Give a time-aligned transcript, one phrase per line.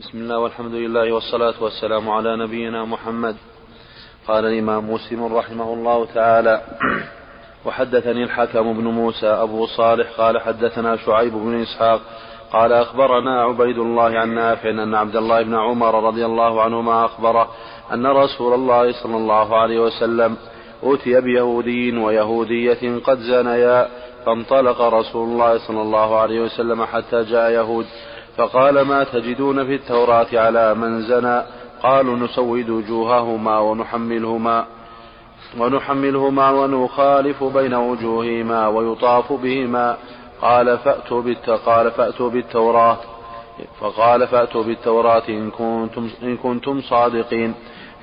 [0.00, 3.36] بسم الله والحمد لله والصلاة والسلام على نبينا محمد.
[4.28, 6.60] قال الإمام مسلم رحمه الله تعالى
[7.64, 12.00] وحدثني الحكم بن موسى أبو صالح قال حدثنا شعيب بن إسحاق
[12.52, 17.50] قال أخبرنا عبيد الله عن نافع أن عبد الله بن عمر رضي الله عنهما أخبره
[17.92, 20.36] أن رسول الله صلى الله عليه وسلم
[20.82, 23.88] أتي بيهودي ويهودية قد زنيا
[24.26, 27.86] فانطلق رسول الله صلى الله عليه وسلم حتى جاء يهود
[28.40, 31.42] فقال ما تجدون في التوراة على من زنى؟
[31.82, 34.64] قالوا نسود وجوههما ونحملهما
[35.58, 39.96] ونحملهما ونخالف بين وجوههما ويطاف بهما.
[40.42, 41.22] قال فأتوا.
[41.66, 42.96] قال فأتوا بالتوراة.
[43.80, 47.54] فقال فأتوا بالتوراة إن كنتم, إن كنتم صادقين.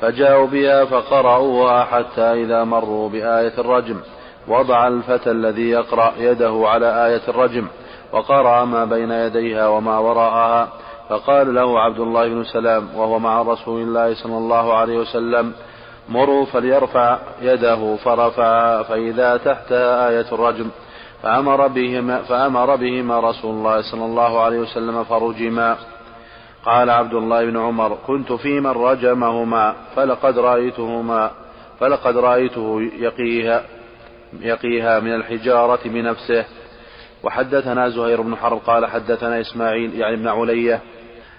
[0.01, 3.97] فجاءوا بها فقرأوها حتى إذا مروا بآية الرجم.
[4.47, 7.67] وضع الفتى الذي يقرأ يده على آية الرجم.
[8.11, 10.69] وقرأ ما بين يديها وما وراءها
[11.09, 15.53] فقال له عبد الله بن سلام وهو مع رسول الله صلى الله عليه وسلم
[16.09, 20.69] مروا فليرفع يده فرفعها فإذا تحتها آية الرجم
[21.23, 25.77] فأمر بهما, فأمر بهما رسول الله صلى الله عليه وسلم فرجما.
[26.65, 31.31] قال عبد الله بن عمر كنت في من رجمهما فلقد رأيتهما
[31.79, 33.63] فلقد رأيته يقيها
[34.39, 36.45] يقيها من الحجارة بنفسه
[37.23, 40.81] وحدثنا زهير بن حرب قال حدثنا إسماعيل يعني ابن علية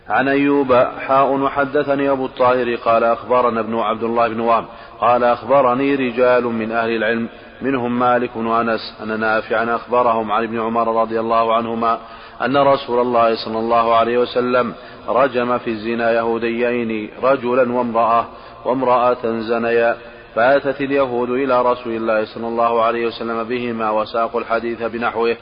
[0.08, 0.74] عن أيوب
[1.06, 4.64] حاء وحدثني أبو الطاهر قال أخبرنا ابن عبد الله بن وهب
[5.00, 7.28] قال أخبرني رجال من أهل العلم
[7.62, 11.98] منهم مالك وأنس أن نافعا أخبرهم عن ابن عمر رضي الله عنهما
[12.44, 14.74] أن رسول الله صلى الله عليه وسلم
[15.08, 18.26] رجم في الزنا يهوديين رجلا وامرأة
[18.64, 19.96] وامرأة زنيا
[20.34, 25.36] فأتت اليهود إلى رسول الله صلى الله عليه وسلم بهما وساقوا الحديث بنحوه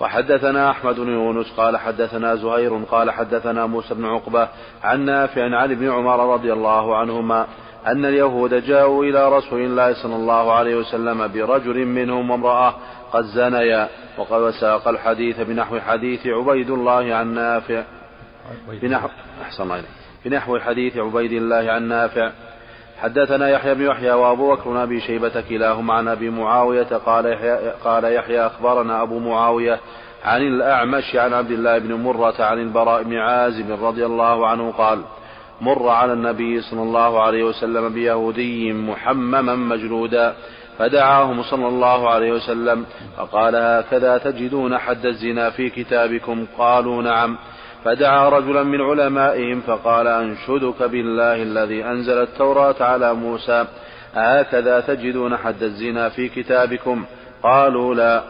[0.00, 4.48] وحدثنا أحمد بن يونس قال حدثنا زهير قال حدثنا موسى بن عقبة
[4.82, 7.46] عن نافع عن ابن عمر رضي الله عنهما
[7.86, 12.74] أن اليهود جاءوا إلى رسول الله صلى الله عليه وسلم برجل منهم وامرأة
[13.12, 13.88] قد زنيا
[14.18, 17.82] وقد ساق الحديث بنحو حديث عبيد الله عن نافع
[18.68, 19.08] بنحو
[19.42, 19.82] أحسن الله
[20.24, 22.30] بنحو حديث عبيد الله عن نافع
[23.02, 27.72] حدثنا يحيى بن يحيى وابو بكر بن أبي شيبة كلاهما عن أبي معاوية قال يحيى
[27.84, 29.80] قال يحيى أخبرنا أبو معاوية
[30.24, 35.02] عن الأعمش عن عبد الله بن مرة عن البراء بن عازب رضي الله عنه قال
[35.60, 40.34] مر على النبي صلى الله عليه وسلم بيهودي محمما مجلودا
[40.78, 42.86] فدعاهم صلى الله عليه وسلم
[43.16, 47.38] فقال هكذا تجدون حد الزنا في كتابكم؟ قالوا نعم.
[47.84, 53.64] فدعا رجلا من علمائهم فقال أنشدك بالله الذي أنزل التوراة على موسى
[54.14, 57.04] هكذا تجدون حد الزنا في كتابكم؟
[57.42, 58.22] قالوا لا.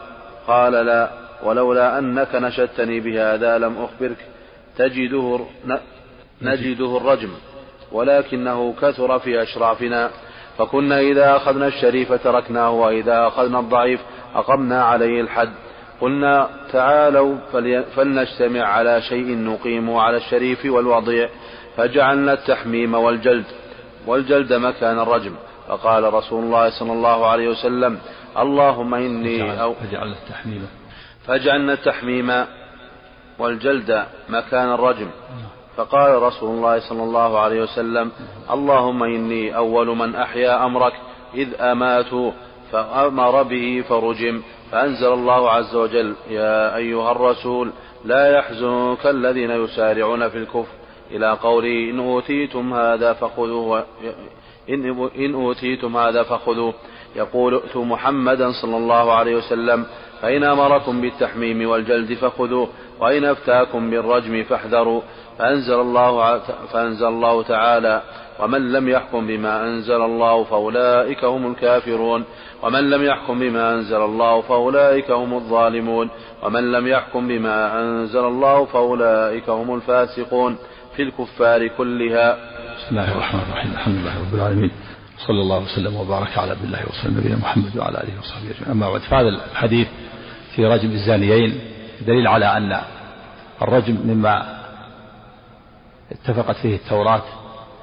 [0.46, 1.10] قال لا.
[1.42, 4.26] ولولا أنك نشدتني بهذا لم أخبرك.
[4.76, 5.40] تجده
[6.42, 7.30] نجده الرجم
[7.92, 10.10] ولكنه كثر في أشرافنا.
[10.58, 14.00] فكنا إذا أخذنا الشريف تركناه وإذا أخذنا الضعيف
[14.34, 15.52] أقمنا عليه الحد.
[16.00, 17.36] قلنا تعالوا
[17.96, 21.28] فلنجتمع على شيء نقيمه على الشريف والوضيع.
[21.76, 23.44] فجعلنا التحميم والجلد
[24.06, 25.34] والجلد مكان الرجم.
[25.68, 27.98] فقال رسول الله صلى الله عليه وسلم
[28.38, 30.68] اللهم إني أو فجعلنا التحميم.
[31.26, 32.46] فجعلنا التحميم
[33.38, 35.10] والجلد مكان الرجم.
[35.76, 38.10] فقال رسول الله صلى الله عليه وسلم
[38.50, 40.92] اللهم إني أول من أحيا أمرك
[41.34, 42.32] إذ أماتوا
[42.72, 44.42] فأمر به فرجم.
[44.70, 47.70] فأنزل الله عز وجل يا أيها الرسول
[48.04, 50.74] لا يحزنك الذين يسارعون في الكفر.
[51.10, 53.84] إلى قوله إن أوتيتم هذا فخذوه
[54.68, 56.74] إن, إن أوتيتم هذا فخذوه.
[57.16, 59.86] يقول ائتوا محمدا صلى الله عليه وسلم
[60.22, 62.68] فإن أمركم بالتحميم والجلد فخذوه
[63.00, 65.02] وإن أفتاكم بالرجم فاحذروا.
[65.40, 66.38] فأنزل الله,
[66.72, 68.02] فأنزل الله تعالى
[68.40, 72.24] ومن لم يحكم بما أنزل الله فأولئك هم الكافرون
[72.62, 76.10] ومن لم يحكم بما أنزل الله فأولئك هم الظالمون
[76.42, 80.56] ومن لم يحكم بما أنزل الله فأولئك هم الفاسقون
[80.96, 82.36] في الكفار كلها.
[82.76, 83.72] بسم الله الرحمن الرحيم.
[83.72, 84.70] الحمد لله رب العالمين.
[85.26, 88.70] صلى الله وسلم وبارك على عبد الله ورسوله نبينا محمد وعلى آله وصحبه أجمعين.
[88.70, 89.88] أما بعد فهذا الحديث
[90.56, 91.60] في رجم الزانيين
[92.06, 92.80] دليل على أن
[93.62, 94.59] الرجم مما
[96.12, 97.22] اتفقت فيه التوراة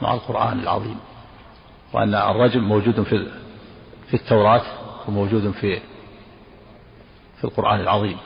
[0.02, 1.00] مع القرآن العظيم
[1.94, 3.28] وأن الرجم موجود في
[4.08, 4.62] في التوراة
[5.08, 5.80] وموجود في
[7.38, 8.18] في القرآن العظيم.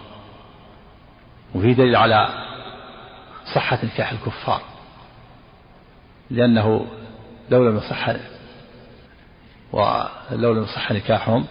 [1.56, 2.30] وفي دليل على
[3.56, 4.62] صحة نكاح الكفار
[6.30, 6.88] لأنه
[7.50, 8.10] لو لم يصح
[9.74, 11.46] ولو لم يصح نكاحهم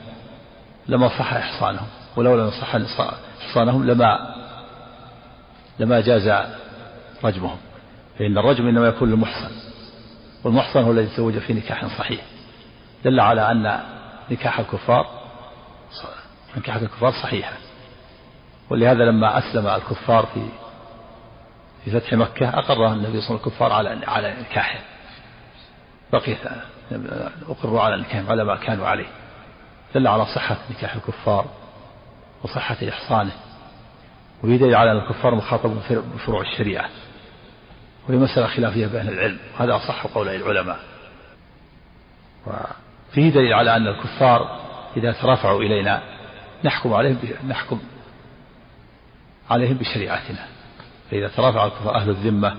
[0.88, 1.86] لما صح إحصانهم
[2.16, 2.74] ولو لم يصح
[3.40, 4.34] إحصانهم لما
[5.78, 6.46] لما جاز
[7.24, 7.56] رجمهم.
[8.20, 9.50] فإن الرجم إنما يكون للمحصن
[10.44, 12.20] والمحصن هو الذي تزوج في نكاح صحيح.
[13.04, 13.80] دل على أن
[14.30, 15.06] نكاح الكفار
[16.56, 17.52] نكاح الكفار صحيحة.
[18.70, 20.46] ولهذا لما أسلم الكفار في
[21.84, 24.80] في فتح مكة أقر النبي صلى الله عليه وسلم الكفار على على نكاحه
[26.12, 26.36] بقي
[27.48, 29.08] أقروا على نكاحهم على ما كانوا عليه.
[29.94, 31.46] دل على صحة نكاح الكفار
[32.44, 33.32] وصحة إحصانه.
[34.42, 36.88] ويدل على أن الكفار مخاطبون بفروع الشريعة.
[38.08, 40.80] وهي مسألة خلافية بين العلم هذا أصح قول العلماء.
[42.46, 44.60] وفيه دليل على أن الكفار
[44.96, 46.02] إذا ترافعوا إلينا
[46.64, 47.18] نحكم عليهم
[47.48, 47.80] نحكم
[49.50, 50.46] عليهم بشريعتنا.
[51.10, 52.56] فإذا ترافع الكفار أهل الذمة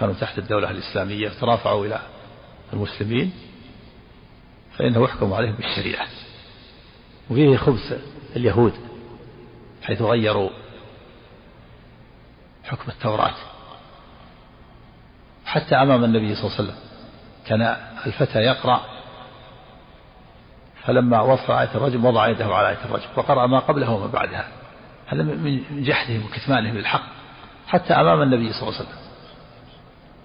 [0.00, 2.00] كانوا تحت الدولة الإسلامية ترافعوا إلى
[2.72, 3.32] المسلمين
[4.78, 6.06] فإنه يحكم عليهم بالشريعة.
[7.30, 8.00] وفيه خبث
[8.36, 8.72] اليهود
[9.82, 10.50] حيث غيروا
[12.64, 13.34] حكم التوراة.
[15.50, 16.76] حتى أمام النبي صلى الله عليه وسلم.
[17.46, 17.76] كان
[18.06, 18.80] الفتى يقرأ
[20.84, 24.48] فلما وصل آية الرجم وضع يده على آية الرجم وقرأ ما قبله وما بعدها.
[25.06, 27.02] هذا من جحدهم وكتمانهم للحق
[27.66, 29.00] حتى أمام النبي صلى الله عليه وسلم.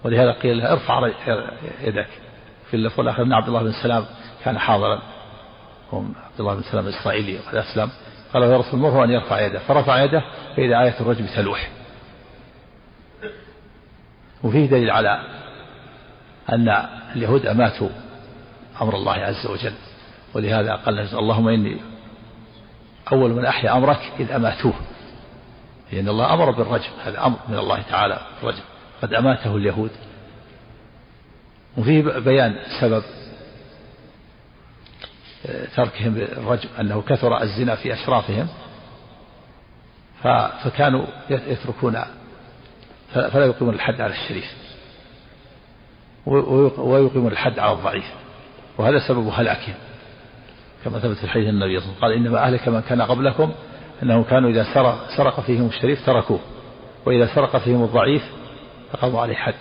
[0.04, 1.10] ولهذا قيل له ارفع
[1.80, 2.08] يدك.
[2.70, 4.04] في اللفظ الآخر أن عبد الله بن سلام
[4.44, 5.02] كان حاضرا.
[5.92, 7.90] هم عبد الله بن سلام الإسرائيلي وقد أسلم.
[8.34, 9.58] قال يا رسول الله أن يرفع يده.
[9.58, 10.22] فرفع يده
[10.56, 11.70] فإذا آية الرجم تلوح.
[14.46, 15.20] وفيه دليل على
[16.52, 16.68] أن
[17.16, 17.88] اليهود أماتوا
[18.82, 19.72] أمر الله عز وجل
[20.34, 21.76] ولهذا قال اللهم إني
[23.12, 24.74] أول من أحيا أمرك إذ أماتوه.
[25.92, 28.62] لأن الله أمر بالرجم هذا أمر من الله تعالى الرجم.
[29.02, 29.90] قد أماته اليهود.
[31.76, 33.02] وفيه بيان سبب
[35.76, 38.48] تركهم الرجم أنه كثر الزنا في أشرافهم
[40.64, 42.00] فكانوا يتركون
[43.16, 44.44] فلا يقيمون الحد على الشريف.
[46.78, 48.04] ويقيمون الحد على الضعيف.
[48.78, 49.74] وهذا سبب هلاكهم.
[50.84, 53.52] كما ثبت في حديث النبي صلى الله عليه وسلم قال إنما أهلك من كان قبلكم
[54.02, 56.40] أنهم كانوا إذا سرق, سرق فيهم الشريف تركوه.
[57.06, 58.22] وإذا سرق فيهم الضعيف
[58.94, 59.54] أقاموا عليه حد.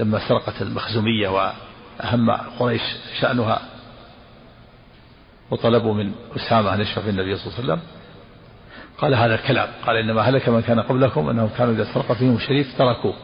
[0.00, 2.82] لما سرقت المخزومية وأهم قريش
[3.20, 3.62] شأنها
[5.50, 7.80] وطلبوا من أسامة أن يشفع النبي صلى الله عليه وسلم
[8.98, 9.68] قال هذا الكلام.
[9.86, 13.14] قال إنما هلك من كان قبلكم أنهم كانوا إذا سرق فيهم الشريف تركوه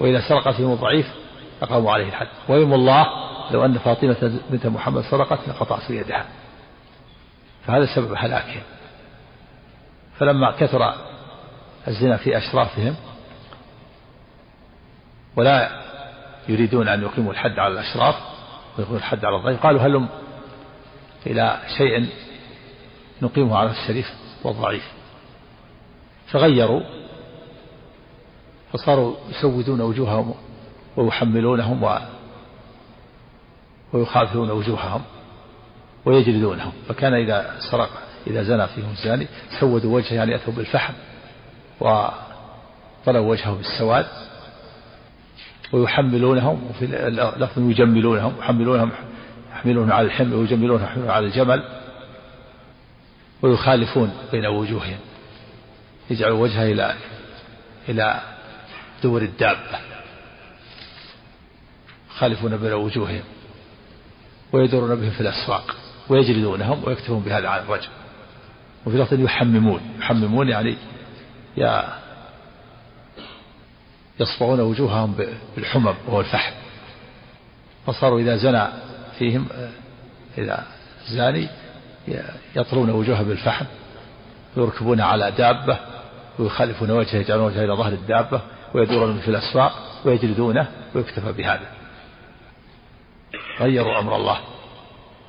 [0.00, 1.06] وإذا سرق فيهم الضعيف
[1.62, 2.28] أقاموا عليه الحد.
[2.48, 3.06] ويم الله
[3.50, 6.26] لو أن فاطمة بنت محمد سرقت لقطعت يدها.
[7.66, 8.62] فهذا سبب هلاكهم.
[10.18, 10.94] فلما كثر
[11.88, 12.96] الزنا في أشرافهم
[15.36, 15.70] ولا
[16.48, 18.14] يريدون أن يقيموا الحد على الأشراف
[18.78, 20.08] ويقيموا الحد على الضعيف قالوا هلم
[21.26, 22.08] إلى شيء
[23.22, 24.12] نقيمه على الشريف
[24.44, 24.93] والضعيف؟
[26.34, 26.80] فغيروا
[28.72, 30.34] فصاروا يسودون وجوههم
[30.96, 31.98] ويحملونهم و
[33.92, 35.02] ويخافون وجوههم
[36.04, 36.72] ويجلدونهم.
[36.88, 37.90] فكان إذا سرق
[38.26, 39.26] إذا زنى فيهم الزاني
[39.60, 40.94] سودوا وجهه يعني أتوا بالفحم
[41.80, 44.06] وطلوا وجهه بالسواد
[45.72, 46.86] ويحملونهم وفي
[47.36, 48.90] لفظ يجملونهم يحملونهم
[49.52, 51.64] يحملونهم على الحمل ويجملونهم على الجمل
[53.42, 54.98] ويخالفون بين وجوههم.
[56.10, 56.94] يجعل وجهه إلى
[57.88, 58.20] إلى
[59.02, 59.78] دور الدابة.
[62.10, 63.22] يخالفون بين وجوههم
[64.52, 65.76] ويدورون بهم في الأسواق
[66.08, 67.88] ويجلدونهم ويكتبون بهذا على الرجل
[68.86, 70.76] وفي لفظ يحممون يحممون يعني
[71.56, 71.98] يا
[74.20, 75.14] يصفعون وجوههم
[75.56, 76.52] بالحمم وهو الفحم.
[77.86, 78.66] فصاروا إذا زنى
[79.18, 79.46] فيهم
[80.38, 80.66] إذا
[81.08, 81.48] زاني
[82.56, 83.66] يطرون وجوهه بالفحم
[84.56, 85.78] ويركبون على دابة
[86.38, 88.40] ويخالفون وجهه يجعلون وجهه إلى ظهر الدابة
[88.74, 89.72] ويدورون في الأسواق
[90.04, 91.66] ويجلدونه ويكتفى بهذا.
[93.60, 94.38] غيروا أمر الله.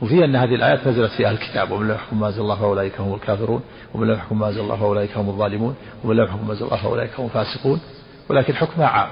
[0.02, 1.72] وفي أن هذه الآيات نزلت في أهل الكتاب.
[1.72, 3.64] ومن لا يحكم ما أنزل الله فأولئك هم الكافرون.
[3.94, 5.76] ومن لا يحكم ما أنزل الله فأولئك هم الظالمون.
[6.04, 7.82] ومن لا يحكم ما أنزل الله فأولئك هم الفاسقون.
[8.30, 9.10] ولكن حكمها عام.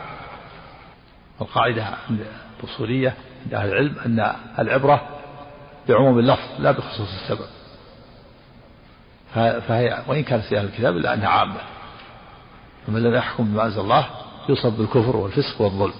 [1.41, 1.87] القاعدة
[2.63, 3.13] الأصولية
[3.45, 5.01] عند أهل العلم أن العبرة
[5.89, 7.47] بعموم اللفظ لا بخصوص السبب.
[9.61, 11.59] فهي وإن كانت في أهل الكتاب إلا أنها عامة.
[12.87, 14.09] ومن لم يحكم بما أنزل الله
[14.49, 15.93] يصب بالكفر والفسق والظلم.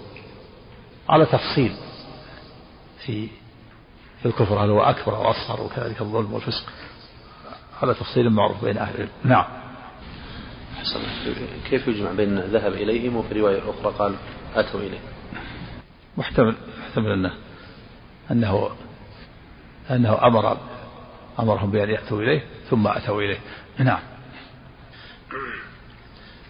[1.10, 1.76] على تفصيل
[3.06, 3.28] في
[4.22, 6.66] في الكفر هل هو أكبر أو أصغر وكذلك الظلم والفسق.
[7.82, 9.10] على تفصيل معروف بين أهل العلم.
[9.24, 9.46] نعم.
[10.80, 11.00] حسن
[11.70, 14.16] كيف يجمع بين ذهب إليهم وفي رواية أخرى قال
[14.56, 15.00] أتوا إليه؟
[16.18, 17.34] محتمل محتمل أنه
[18.32, 18.70] أنه
[19.92, 20.58] أنه أمر
[21.40, 23.40] أمرهم بأن يأتوا إليه ثم أتوا إليه.
[23.78, 24.00] نعم.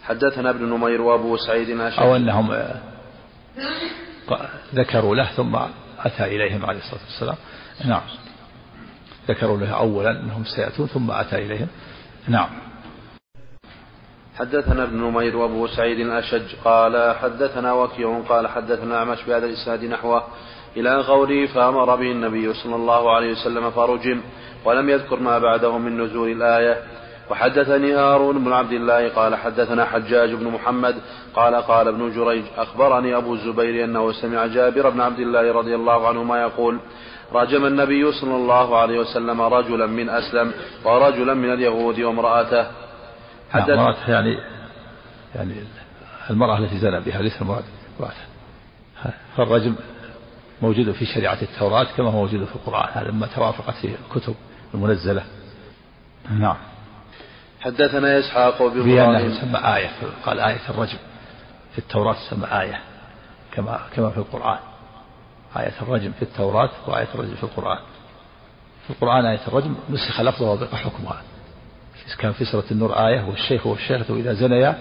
[0.03, 2.73] حدثنا ابن نمير وابو سعيد أو أنهم
[4.75, 5.55] ذكروا له ثم
[5.99, 7.35] أتى إليهم عليه الصلاة والسلام.
[7.85, 8.01] نعم.
[9.27, 11.67] ذكروا له أولا أنهم سيأتون ثم أتى إليهم.
[12.27, 12.49] نعم.
[14.35, 20.23] حدثنا ابن نمير وابو سعيد الأشج قال حدثنا وكيع قال حدثنا أعمش بهذا الإسناد نحوه.
[20.77, 24.21] إلى قوله فأمر به النبي صلى الله عليه وسلم فرجم
[24.65, 26.83] ولم يذكر ما بعده من نزول الآية.
[27.29, 30.95] وحدثني هارون بن عبد الله قال حدثنا حجاج بن محمد
[31.35, 36.07] قال قال ابن جريج أخبرني أبو الزبير أنه سمع جابر بن عبد الله رضي الله
[36.07, 36.79] عنهما يقول
[37.33, 40.53] رجم النبي صلى الله عليه وسلم رجلا من أسلم
[40.85, 42.67] ورجلا من اليهود وامرأته.
[43.51, 44.37] حدث نعم يعني
[45.35, 45.53] يعني
[46.29, 47.63] المرأة التي زنى بها ليس المراد
[49.37, 49.75] فالرجم
[50.61, 54.35] موجود في شريعة التوراة كما هو موجود في القرآن هذا ما توافقت في الكتب
[54.73, 55.23] المنزلة.
[56.39, 56.55] نعم.
[57.63, 58.81] حدثنا إسحاق بن
[59.41, 59.91] سمى آية
[60.25, 60.97] قال آية الرجم
[61.71, 62.79] في التوراة سمى آية
[63.51, 64.59] كما كما في القرآن.
[65.57, 67.79] آية الرجم في التوراة وآية الرجم في القرآن.
[68.83, 71.21] في القرآن آية الرجم نسخ لفظها وبقى حكمها.
[72.19, 74.77] كان في سورة النور آية والشيخ والشيخة إذا زنيا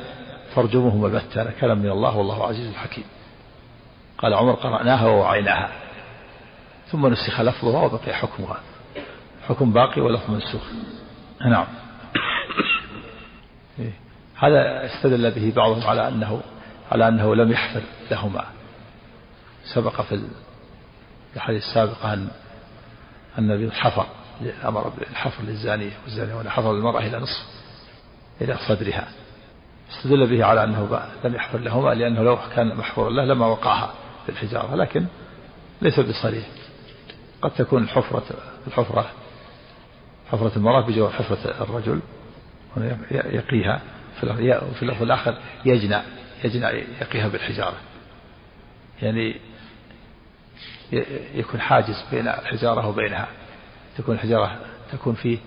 [0.55, 3.05] فارجموهما البتة كلام من الله والله عزيز حكيم
[4.19, 5.69] قال عمر قرأناها ووعيناها.
[6.89, 8.57] ثم نسخ لفظها وبقي حكمها.
[9.49, 10.63] حكم باقي ولفظ منسوخ.
[11.47, 11.67] نعم.
[14.37, 16.41] هذا استدل به بعضهم على أنه
[16.93, 18.45] على أنه لم يحفر لهما.
[19.75, 20.23] سبق في
[21.37, 22.29] الحديث السابق أن
[23.39, 24.07] النبي حفر
[24.65, 27.47] أمر بالحفر للزانية والزانية وأن حفر المرأة إلى نصف
[28.41, 29.09] إلى صدرها.
[29.91, 33.95] استدل به على أنه لم يحفر لهما لأنه لو كان محفورا له لما وقعها
[34.27, 34.75] في الحجارة.
[34.75, 35.07] لكن
[35.83, 36.47] ليس بصريح.
[37.43, 38.25] قد تكون الحفرة
[38.67, 39.07] الحفرة
[40.33, 42.01] حفرة المرأة بجوار حفرة الرجل
[43.11, 43.81] يقيها
[44.21, 45.99] في اللفظ الآخر يجنى
[46.45, 46.67] يجنى
[47.01, 47.77] يقيها بالحجارة.
[49.03, 49.37] يعني
[51.35, 53.29] يكون حاجز بين الحجارة وبينها.
[53.99, 54.59] تكون الحجارة
[54.93, 55.39] تكون فيه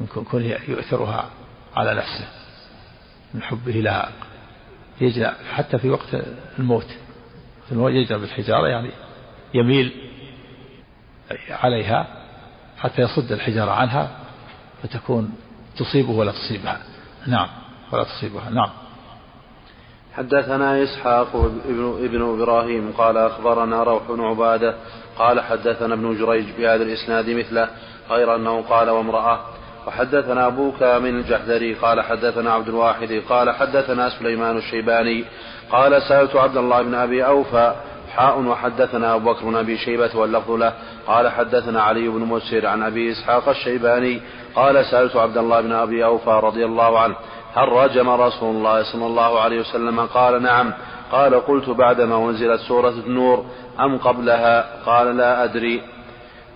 [0.00, 1.30] من كونه يؤثرها
[1.76, 2.28] على نفسه
[3.34, 4.12] من حبه لها.
[5.00, 6.22] يجنى حتى في وقت
[6.58, 6.86] الموت
[7.72, 8.90] يجنى بالحجارة يعني
[9.54, 9.92] يميل
[11.50, 12.06] عليها
[12.78, 14.18] حتى يصد الحجارة عنها
[14.82, 15.34] فتكون
[15.78, 16.80] تصيبه ولا تصيبها.
[17.26, 17.48] نعم.
[17.92, 18.50] ولا تصيبها.
[18.50, 18.70] نعم.
[20.14, 21.36] حدثنا إسحاق
[21.68, 24.74] ابن, ابن إبراهيم قال أخبرنا روح بن عبادة
[25.18, 27.68] قال حدثنا ابن جريج بهذا الإسناد مثله
[28.10, 29.40] غير أنه قال وامرأة.
[29.86, 35.24] وحدثنا أبو كامل الجحدري قال حدثنا عبد الواحد قال حدثنا سليمان الشيباني
[35.70, 37.74] قال سألت عبد الله بن أبي أوفى
[38.18, 40.72] حاء وحدثنا أبو بكر بن أبي شيبة واللفظ له.
[41.06, 44.20] قال حدثنا علي بن مسهر عن أبي إسحاق الشيباني.
[44.54, 47.14] قال سألت عبد الله بن أبي أوفى رضي الله عنه
[47.54, 50.72] هل رجم رسول الله صلى الله عليه وسلم؟ قال نعم.
[51.12, 53.44] قال قلت بعدما أنزلت سورة النور
[53.80, 55.82] أم قبلها؟ قال لا أدري.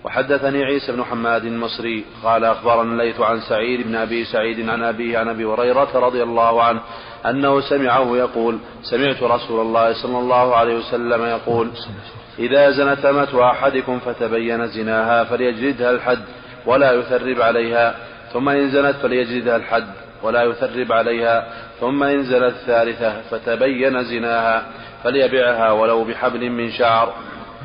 [0.03, 2.05] وحدثني عيسى بن حماد المصري.
[2.23, 6.63] قال أخبرنا الليث عن سعيد بن أبي سعيد عن أبيه عن أبي هريرة رضي الله
[6.63, 6.81] عنه
[7.25, 11.71] أنه سمعه يقول سمعت رسول الله صلى الله عليه وسلم يقول
[12.39, 16.23] إذا زنت أمة أحدكم فتبين زناها فليجلدها الحد
[16.65, 17.95] ولا يثرب عليها
[18.33, 19.87] ثم إن زنت فليجلدها الحد
[20.23, 21.47] ولا يثرب عليها
[21.79, 24.65] ثم إن زنت الثالثة فتبين زناها
[25.03, 27.13] فليبعها ولو بحبل من شعر.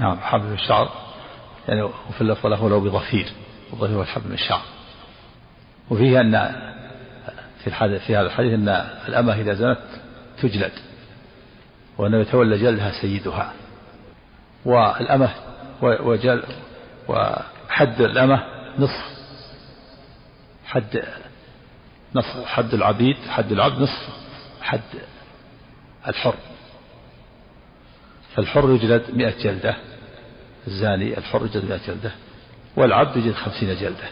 [0.01, 0.89] نعم حبل من شعر.
[1.69, 3.27] يعني وفي اللفظ له ولو بضفير
[3.73, 4.63] الضفير هو الحبل من الشعر
[5.91, 6.35] وفيه أن
[7.71, 8.69] في في هذا الحديث أن
[9.09, 9.79] الأمة إذا زنت
[10.43, 10.73] تجلد
[11.99, 13.53] وأنه يتولى جلدها سيدها.
[14.65, 15.31] والأمة
[15.83, 16.43] وجل
[17.09, 18.45] وحد الأمة
[18.79, 19.19] نصف.
[20.67, 21.03] حد
[22.15, 24.09] نصف حد العبيد حد العبد نصف
[24.63, 24.81] حد
[26.09, 26.35] الحر.
[28.35, 29.77] فالحر يجلد مئة جلدة
[30.67, 32.11] الزاني الحر يجلد مئة جلدة
[32.77, 34.09] والعبد يجلد خمسين جلدة.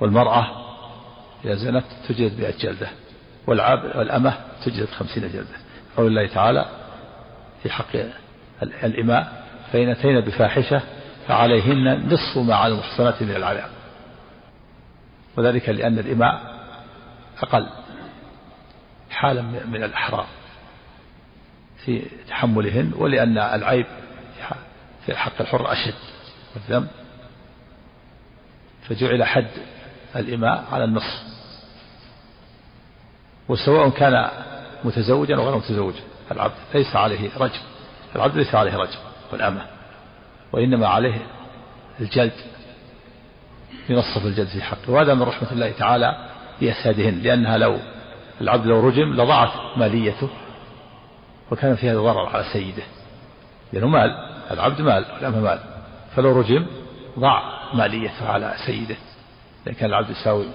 [0.00, 0.57] والمرأة
[1.44, 2.88] إذا زنت تجلد مئة جلدة
[3.46, 5.56] والعبد والأمة تجلد خمسين جلدة.
[5.96, 6.68] قول الله تعالى
[7.62, 7.96] في حق
[8.62, 10.82] الإماء فإن أتينا بفاحشة
[11.28, 13.70] فعليهن نصف ما على المحصنات من العذاب.
[15.36, 16.58] وذلك لأن الإماء
[17.42, 17.68] أقل
[19.10, 20.26] حالا من الأحرار
[21.84, 23.86] في تحملهن ولأن العيب
[25.06, 25.94] في حق الحر أشد
[26.54, 26.88] والذنب.
[28.88, 29.48] فجعل حد
[30.16, 31.22] الإماء على النصف
[33.48, 34.30] وسواء كان
[34.84, 35.94] متزوجا أو غير متزوج
[36.32, 37.60] العبد ليس عليه رجم.
[38.16, 38.98] العبد ليس عليه رجم
[39.32, 39.62] والأمة
[40.52, 41.26] وإنما عليه
[42.00, 42.32] الجلد
[43.88, 44.90] ينصف الجلد في حقه.
[44.90, 46.28] وهذا من رحمة الله تعالى
[46.60, 47.78] بأسادهن لأنها لو
[48.40, 50.28] العبد لو رجم لضاعت ماليته
[51.50, 52.82] وكان في هذا ضرر على سيده.
[53.72, 54.10] لأنه مال
[54.50, 55.60] العبد مال والأمة مال.
[56.16, 56.66] فلو رجم
[57.18, 58.96] ضاع ماليته على سيده.
[59.68, 60.46] إذا كان العبد يساوي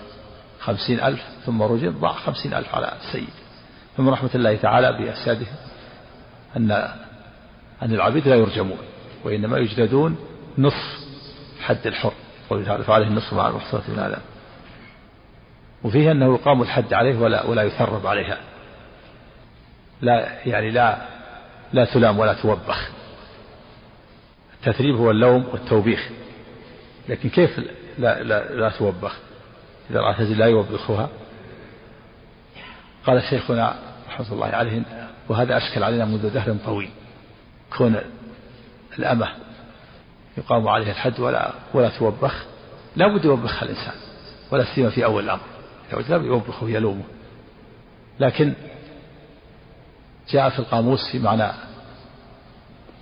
[0.60, 3.30] خمسين ألف ثم رجم ضاع خمسين ألف على السيد.
[3.98, 5.46] ثم رحمة الله تعالى بأسياده
[6.58, 6.72] أن
[7.82, 8.78] أن العبيد لا يرجمون
[9.24, 10.18] وإنما يجلدون
[10.58, 11.00] نصف
[11.62, 12.14] حد الحر
[12.50, 14.22] قوله تعالى فعليه النصف مع المحصنة من آدم.
[15.84, 18.38] وفيه أنه يقام الحد عليه ولا ولا يثرب عليها.
[20.02, 20.98] لا يعني لا
[21.74, 22.90] لا تلام ولا توبخ.
[24.54, 26.10] التثريب هو اللوم والتوبيخ.
[27.10, 27.60] لكن كيف
[27.98, 29.16] لا, لا, لا توبخ.
[29.90, 31.10] إذا رأت لا يوبخها.
[33.06, 33.76] قال شيخنا
[34.08, 34.82] رحمة الله عليه
[35.30, 36.90] وهذا أشكل علينا منذ دهر طويل.
[37.78, 37.96] كون
[39.00, 39.28] الأمة
[40.38, 42.44] يقام عليها الحد ولا ولا توبخ
[42.96, 43.94] لا بد يوبخها الإنسان
[44.52, 45.42] ولا سيما في أول الأمر.
[46.10, 47.04] لا يوبخه ويلومه.
[48.20, 48.54] لكن
[50.30, 51.52] جاء في القاموس في معنى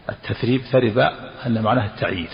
[0.09, 0.99] التثريب ثرب
[1.45, 2.29] أن معناه التعيير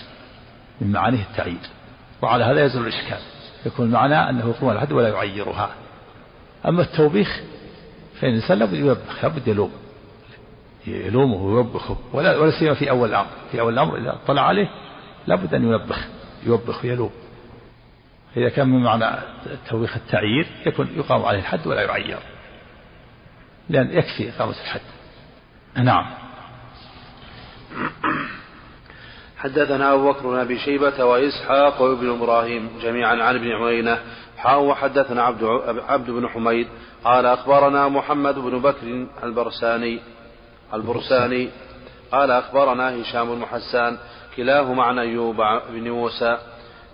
[0.80, 1.77] من معانيه التعيير.
[2.22, 3.18] وعلى هذا يزول الإشكال.
[3.66, 5.70] يكون المعنى أنه يقوم الحد ولا يعيرها.
[6.66, 7.40] أما التوبيخ
[8.20, 9.72] فإن الإنسان لابد يوبخ لابد يلوم.
[10.86, 11.96] يلومه ويوبخه.
[12.12, 13.28] ولا ولا سيما في أول الأمر.
[13.52, 14.68] في أول الأمر إذا طلع عليه
[15.26, 16.06] لابد أن يوبخ.
[16.46, 17.10] يوبخ ويلوم.
[18.36, 22.18] إذا كان من معنى التوبيخ التعيير يكون يقام عليه الحد ولا يعير.
[23.68, 24.80] لأن يكفي إقامة الحد.
[25.76, 26.06] نعم.
[29.38, 33.98] حدثنا أبو بكر بن أبي شيبة وإسحاق وابن إبراهيم جميعا عن ابن عيينة
[34.36, 35.44] حاء وحدثنا عبد
[35.88, 36.68] عبد بن حميد
[37.04, 40.00] قال أخبرنا محمد بن بكر البرساني
[40.74, 41.48] البرساني
[42.12, 43.96] قال أخبرنا هشام بن حسان
[44.36, 45.36] كلاهما عن أيوب
[45.70, 46.38] بن موسى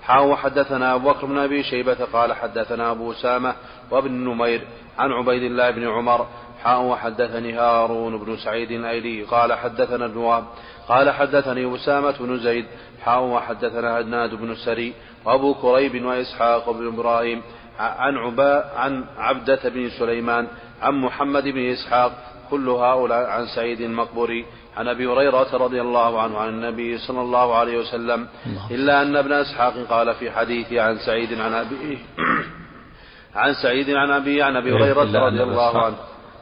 [0.07, 3.55] حاء وحدثنا أبو بكر بن أبي شيبة قال حدثنا أبو أسامة
[3.91, 4.67] وابن نمير
[4.99, 6.27] عن عبيد الله بن عمر.
[6.63, 10.45] حاء وحدثني هارون بن سعيد الأيلي قال حدثنا ابن وهب
[10.89, 12.67] قال حدثني أسامة بن زيد.
[13.05, 17.43] حاء وحدثنا هدناد بن سري وأبو كريب وإسحاق بن إبراهيم.
[17.79, 20.47] عن عباء عن عبدة بن سليمان.
[20.83, 22.13] عن محمد بن إسحاق.
[22.51, 24.45] كل هؤلاء عن سعيد المقبري
[24.77, 28.29] عن أبي هريرة رضي الله عنه عن النبي صلى الله عليه وسلم
[28.71, 31.99] إلا أن ابن إسحاق قال في حديثه عن سعيد عن ابيه
[33.35, 35.97] عن سعيد عن ابيه عن أبي هريرة رضي الله عنه.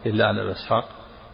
[0.07, 0.85] إلا أن ابن إسحاق.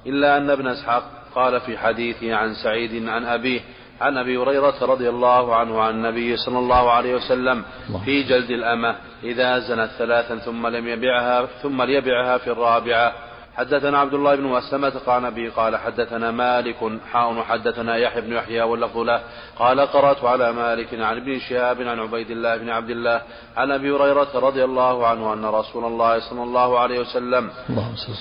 [0.07, 1.03] إلا أن ابن إسحاق
[1.35, 3.61] قال في حديثه عن سعيد عن أبيه
[4.01, 7.65] عن أبي هريرة رضي الله عنه عن النبي صلى الله عليه وسلم
[8.05, 13.13] في جلد الأمة إذا زنت ثلاثا ثم لم يبعها ثم ليبعها في الرابعة.
[13.59, 16.77] حدثنا عبد الله بن مسلمة قال نبي قال حدثنا مالك
[17.13, 19.21] حاء وحدثنا يحيى بن يحيى واللفظ له.
[19.59, 23.23] قال قرأت على مالك عن ابن شهاب عن عبيد الله بن عبد الله
[23.57, 27.51] عن أبي هريرة رضي الله عنه أن رسول الله صلى الله عليه وسلم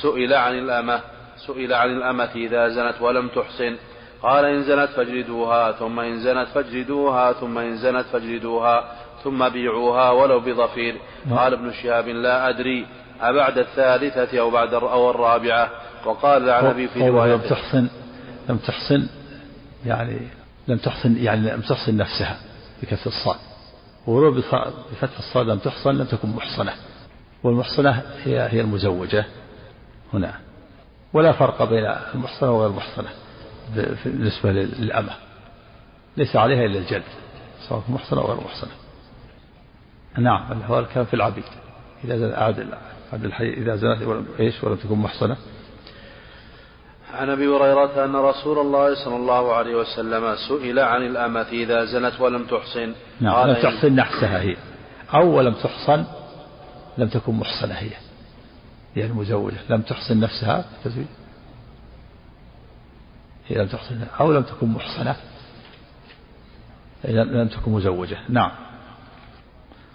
[0.01, 1.01] سئل عن الأمة
[1.47, 3.75] سئل عن الأمة إذا زنت ولم تحسن.
[4.23, 8.91] قال إن زنت فاجلدوها ثم إن زنت فاجلدوها ثم إن زنت فاجلدوها
[9.23, 10.95] ثم بيعوها ولو بضفير.
[11.37, 12.85] قال ابن شهاب لا أدري.
[13.21, 15.71] أبعد الثالثة أو بعد أو الرابعة؟
[16.05, 17.89] وقال عن أبي في رواية لم تحصن
[18.49, 19.07] لم تحصن
[19.85, 20.19] يعني
[20.67, 22.39] لم تحصن يعني لم تحصن نفسها
[22.81, 23.39] بكسر الصاد.
[24.07, 26.73] ولو بفتح الصاد لم تحصن لم تكن محصنة.
[27.43, 29.25] والمحصنة هي هي المزوجة
[30.13, 30.33] هنا.
[31.13, 33.09] ولا فرق بين المحصنة وغير المحصنة
[34.05, 35.13] بالنسبة للأمة.
[36.17, 37.03] ليس عليها إلا الجلد
[37.69, 38.71] سواء محصنة أو غير محصنة.
[40.17, 41.43] نعم هو الكلام في العبيد.
[42.03, 42.67] إذا أعد
[43.13, 45.37] عبد الحي إذا زنت ولم إيش ولم تكن محصنة؟
[47.13, 52.19] عن أبي هريرة أن رسول الله صلى الله عليه وسلم سئل عن الأمة إذا زنت
[52.19, 52.93] ولم تحصن.
[53.21, 54.55] نعم لم تحصن نفسها هي.
[55.13, 56.05] أو ولم تحصن
[56.97, 57.91] لم تكن محصنة هي.
[58.95, 59.57] هي المزوجة.
[59.69, 61.07] لم تحصن نفسها تزويج.
[63.47, 65.15] هي لم تحصن أو لم تكن محصنة
[67.05, 68.17] لم تكن مزوجة.
[68.29, 68.51] نعم.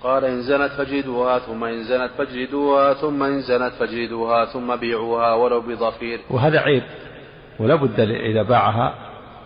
[0.02, 5.60] قال إن زنت فاجلدوها ثم إن زنت فاجلدوها ثم إن زنت فاجلدوها ثم بيعوها ولو
[5.60, 6.20] بضفير.
[6.30, 6.82] وهذا عيب
[7.58, 8.94] ولا بد إذا باعها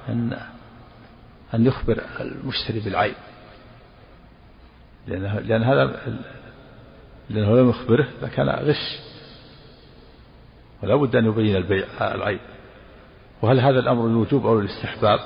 [0.09, 0.39] أن
[1.55, 3.15] أن يخبر المشتري بالعيب.
[5.07, 6.01] لأن لأن هذا
[7.31, 8.99] لأنه لم يخبره لكان غش.
[10.83, 12.41] ولا بد أن يبين البيع العيب.
[13.43, 15.21] وهل هذا الأمر الوجوب أو الاستحباب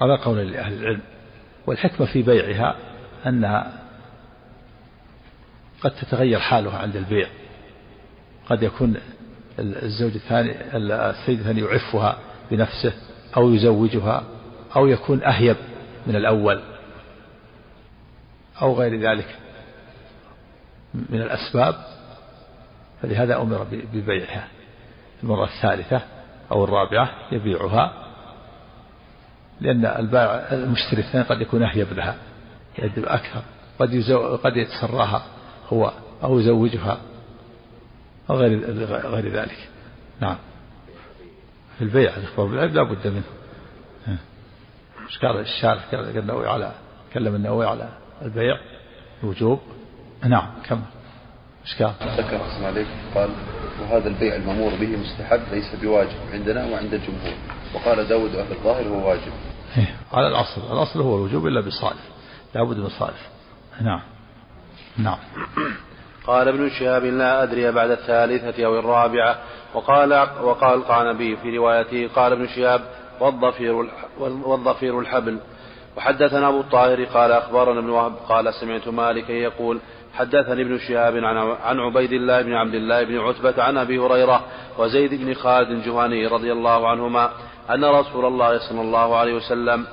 [0.00, 1.13] على قول لأهل العلم.
[1.66, 2.76] والحكمة في بيعها
[3.26, 3.72] أنها
[5.80, 7.28] قد تتغير حالها عند البيع.
[8.46, 8.96] قد يكون
[9.58, 12.18] الزوج الثاني السيد الثاني يعفها
[12.50, 12.92] بنفسه
[13.36, 14.24] أو يزوجها
[14.76, 15.56] أو يكون أهيب
[16.06, 16.62] من الأول
[18.62, 19.36] أو غير ذلك
[20.94, 21.74] من الأسباب.
[23.02, 24.48] فلهذا أمر ببيعها.
[25.22, 26.02] المرة الثالثة
[26.52, 28.03] أو الرابعة يبيعها
[29.60, 32.16] لأن البائع المشتري الثاني قد يكون أهيب لها
[32.78, 33.42] يدب أكثر
[33.78, 35.22] قد يزو قد يتسراها
[35.68, 36.98] هو أو يزوجها
[38.30, 38.70] أو غير
[39.06, 39.68] غير ذلك.
[40.20, 40.36] نعم.
[41.78, 43.22] في البيع الإخبار بالعيب لا بد منه.
[45.08, 46.72] مش قال الشارع قال النووي على
[47.14, 47.88] كلم النووي على
[48.22, 48.58] البيع
[49.22, 49.60] الوجوب.
[50.24, 50.82] نعم كم
[51.64, 53.30] اشكال ذكر أحسن عليك قال
[53.80, 57.34] وهذا البيع المأمور به مستحب ليس بواجب عندنا وعند الجمهور.
[57.74, 59.32] وقال داود أهل الظاهر هو واجب.
[59.76, 60.60] إيه على الأصل.
[60.72, 62.02] الأصل هو الوجوب إلا بصالح.
[62.54, 63.28] لابد من صالح.
[63.80, 64.00] نعم.
[64.98, 65.18] نعم.
[66.26, 69.38] قال ابن شهاب لا أدري بعد الثالثة أو الرابعة.
[69.74, 72.80] وقال وقال القعنبي في روايته قال ابن شهاب
[73.20, 75.38] والضفير والضفير الحبل.
[75.96, 79.80] وحدثنا أبو الطاهر قال أخبرنا ابن وهب قال سمعت مالكا يقول
[80.14, 81.16] حدثني ابن شهاب
[81.64, 84.44] عن عبيد الله بن عبد الله بن عتبة عن أبي هريرة
[84.78, 87.30] وزيد بن خالد الجهني رضي الله عنهما
[87.70, 89.86] أن رسول الله صلى الله عليه وسلم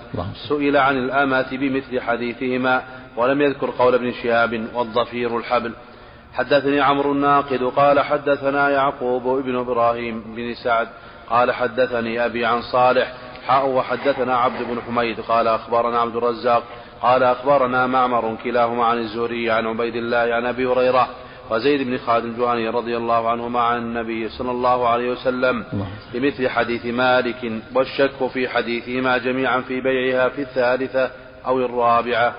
[0.49, 2.83] سئل عن الأمة بمثل حديثهما
[3.17, 5.73] ولم يذكر قول ابن شهاب والضفير الحبل.
[6.33, 10.87] حدثني عمرو الناقد قال حدثنا يعقوب ابن إبراهيم بن سعد
[11.29, 13.13] قال حدثني أبي عن صالح
[13.47, 16.63] حاء وحدثنا عبد بن حميد قال أخبرنا عبد الرزاق
[17.01, 21.07] قال أخبرنا معمر كلاهما عن الزهري عن عبيد الله عن أبي هريرة
[21.51, 25.65] وزيد بن خالد الجهني رضي الله عنهما عن النبي صلى الله عليه وسلم
[26.13, 31.11] بمثل حديث مالك والشك في حديثهما جميعا في بيعها في الثالثة
[31.45, 32.35] أو الرابعة.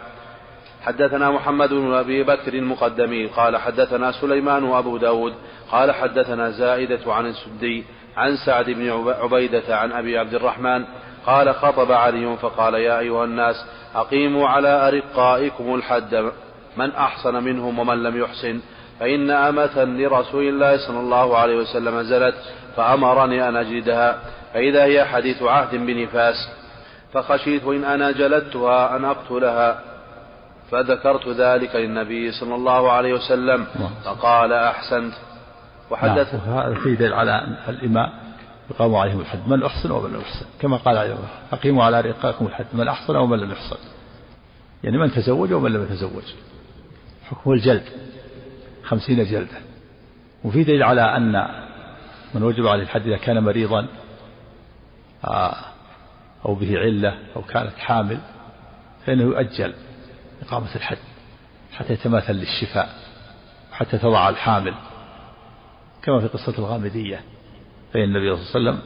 [0.82, 5.34] حدثنا محمد بن أبي بكر المقدمي قال حدثنا سليمان وأبو داود
[5.70, 7.84] قال حدثنا زائدة عن السدي
[8.16, 8.90] عن سعد بن
[9.22, 10.84] عبيدة عن أبي عبد الرحمن
[11.26, 13.56] قال خطب علي فقال يا أيها الناس
[13.94, 16.32] أقيموا على أرقائكم الحد
[16.76, 18.60] من أحسن منهم ومن لم يحسن.
[19.02, 22.34] فإن أمة لرسول الله صلى الله عليه وسلم زلت
[22.76, 24.18] فأمرني أن أجلدها
[24.54, 26.34] فإذا هي حديث عهد بنفاس
[27.12, 29.82] فخشيت إن أنا جلدتها أن أقتلها.
[30.70, 33.66] فذكرت ذلك للنبي صلى الله عليه وسلم
[34.04, 35.14] فقال أحسنت.
[35.90, 38.12] وحدث نعم وهذا في دليل على الإماء
[38.70, 42.46] يقام عليهم الحد من أحسن ومن لم يحسن كما قال عليه الله أقيموا على رقاكم
[42.46, 43.76] الحد من أحسن ومن لم يحسن
[44.84, 46.24] يعني من تزوج ومن لم يتزوج.
[47.30, 48.11] حكم الجلد.
[48.92, 49.58] خمسين جلدة
[50.44, 51.48] وفي دليل على أن
[52.34, 53.88] من وجب عليه الحد إذا كان مريضا
[55.24, 55.56] آه،
[56.46, 58.18] أو به علة أو كانت حامل
[59.06, 59.74] فإنه يؤجل
[60.42, 60.98] إقامة الحد
[61.72, 62.88] حتى يتماثل للشفاء
[63.72, 64.74] وحتى تضع الحامل.
[66.02, 67.20] كما في قصة الغامدية
[67.92, 68.82] فإن النبي صلى الله عليه وسلم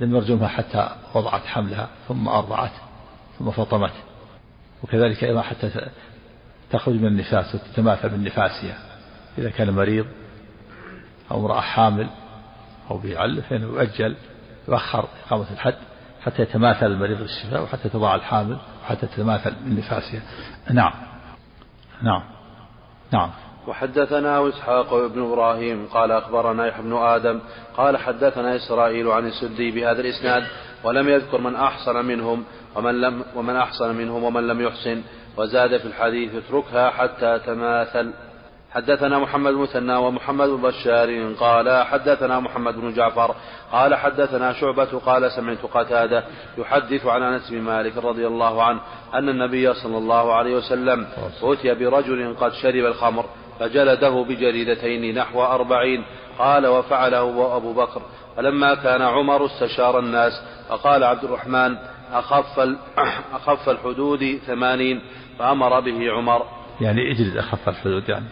[0.00, 2.72] لم يرجمها حتى وضعت حملها ثم أرضعت
[3.38, 3.92] ثم فطمت.
[4.82, 5.70] وكذلك أيضا حتى
[6.70, 8.78] تخرج من النفاس وتتماثل نفاسها
[9.38, 10.06] إذا كان مريض
[11.30, 12.08] أو امرأة حامل
[12.90, 14.16] أو بيعل فإنه يؤجل
[14.68, 15.74] يؤخر إقامة الحد
[16.22, 20.22] حتى يتماثل المريض بالشفاء وحتى تضع الحامل وحتى تتماثل نفاسها
[20.70, 20.92] نعم.
[22.02, 22.22] نعم.
[23.12, 23.30] نعم.
[23.66, 27.40] وحدثنا إسحاق بن إبراهيم قال أخبرنا يحيى بن آدم
[27.76, 30.46] قال حدثنا إسرائيل عن السدي بهذا الإسناد
[30.84, 32.44] ولم يذكر من أحسن منهم
[32.76, 35.02] ومن لم ومن أحسن منهم ومن لم يحسن.
[35.36, 38.12] وزاد في الحديث اتركها حتى تماثل.
[38.76, 43.34] حدثنا محمد مثنى ومحمد بن بشار قال حدثنا محمد بن جعفر
[43.72, 46.24] قال حدثنا شعبة قال سمعت قتادة
[46.58, 48.80] يحدث عن أنس بن مالك رضي الله عنه
[49.14, 51.06] أن النبي صلى الله عليه وسلم
[51.42, 53.24] أتي برجل قد شرب الخمر
[53.60, 56.04] فجلده بجريدتين نحو أربعين
[56.38, 58.02] قال وفعله أبو بكر.
[58.36, 60.32] فلما كان عمر استشار الناس
[60.68, 61.76] فقال عبد الرحمن
[62.12, 62.60] أخف,
[63.38, 65.00] أخف الحدود ثمانين
[65.38, 66.46] فأمر به عمر.
[66.80, 68.26] يعني اجلد أخف الحدود يعني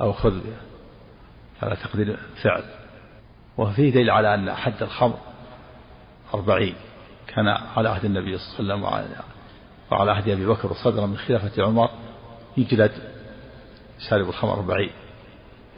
[0.00, 0.40] أو خذ
[1.62, 2.64] على تقدير فعل.
[3.58, 5.18] وفيه دليل على أن حد الخمر
[6.34, 6.74] أربعين
[7.26, 9.22] كان على عهد النبي صلى الله عليه وسلم
[9.90, 11.90] وعلى عهد أبي بكر وصدر من خلافة عمر
[12.56, 12.92] يجلد
[14.08, 14.90] شارب الخمر أربعين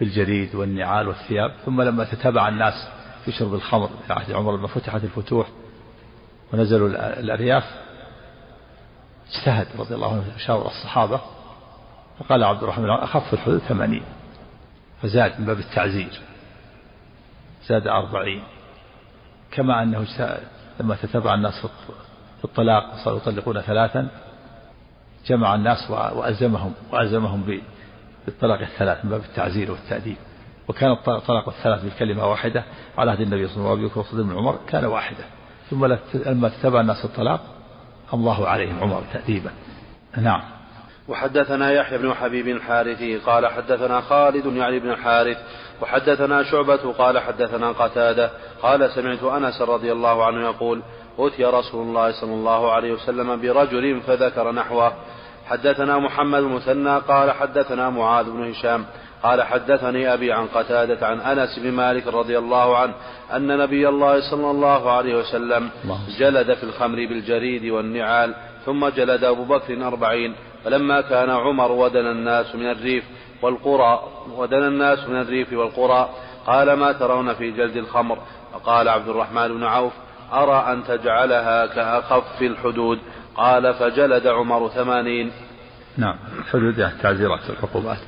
[0.00, 1.52] بالجريد والنعال والثياب.
[1.66, 2.74] ثم لما تتابع الناس
[3.24, 5.48] في شرب الخمر في عهد عمر لما فتحت الفتوح
[6.52, 6.88] ونزلوا
[7.20, 7.64] الأرياف
[9.34, 11.20] اجتهد رضي الله عنه شاور الصحابة
[12.18, 14.02] فقال عبد الرحمن أخف الحدود ثمانين
[15.02, 16.20] فزاد من باب التعزير
[17.66, 18.42] زاد أربعين
[19.50, 20.06] كما أنه
[20.80, 21.66] لما تتبع الناس
[22.38, 24.08] في الطلاق وصاروا يطلقون ثلاثا
[25.26, 27.60] جمع الناس وألزمهم وألزمهم
[28.26, 30.16] بالطلاق الثلاث من باب التعزير والتأديب.
[30.68, 32.64] وكان الطلاق الثلاث بكلمة واحدة
[32.98, 35.24] على عهد النبي صلى الله عليه وسلم وصدر بن عمر كان واحدة.
[35.70, 35.86] ثم
[36.26, 37.40] لما تتبع الناس الطلاق
[38.14, 39.50] الله عليهم عمر تأديبا.
[40.16, 40.42] نعم.
[41.08, 45.38] وحدثنا يحيى بن حبيب الحارثي قال حدثنا خالد يعني بن الحارث
[45.82, 48.30] وحدثنا شعبة قال حدثنا قتادة
[48.62, 50.82] قال سمعت أنس رضي الله عنه يقول
[51.18, 54.92] أتي رسول الله صلى الله عليه وسلم برجل فذكر نحوه.
[55.46, 58.84] حدثنا محمد المثنى قال حدثنا معاذ بن هشام
[59.22, 62.94] قال حدثني أبي عن قتادة عن أنس بن مالك رضي الله عنه
[63.36, 65.70] أن نبي الله صلى الله عليه وسلم
[66.18, 68.34] جلد في الخمر بالجريد والنعال
[68.66, 73.04] ثم جلد أبو بكر أربعين فلما كان عمر ودن الناس من الريف
[73.42, 74.02] والقرى
[74.36, 76.08] ودنا الناس من الريف والقرى
[76.46, 78.18] قال ما ترون في جلد الخمر؟
[78.52, 79.92] فقال عبد الرحمن بن عوف
[80.32, 82.98] أرى أن تجعلها كأخف الحدود؟
[83.36, 85.32] قال فجلد عمر ثمانين.
[85.96, 87.98] نعم الحدود يعني تعزيرات العقوبات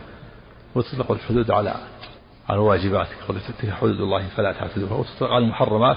[0.74, 1.74] وتطلق الحدود على
[2.48, 3.06] على الواجبات.
[3.28, 4.94] قول تلك حدود الله فلا تعتدوها.
[4.94, 5.96] وتطلق على المحرمات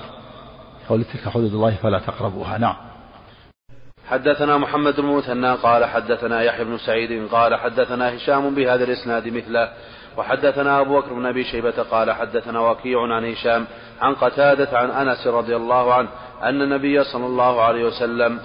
[0.90, 2.58] قول تلك حدود الله فلا تقربوها.
[2.58, 2.76] نعم.
[4.08, 9.70] حدثنا محمد بن مثنى قال حدثنا يحيى بن سعيد قال حدثنا هشام بهذا الإسناد مثله.
[10.18, 13.66] وحدثنا أبو بكر بن أبي شيبة قال حدثنا وكيع عن هشام
[14.02, 16.10] عن قتادة عن أنس رضي الله عنه
[16.44, 18.40] أن النبي صلى الله عليه وسلم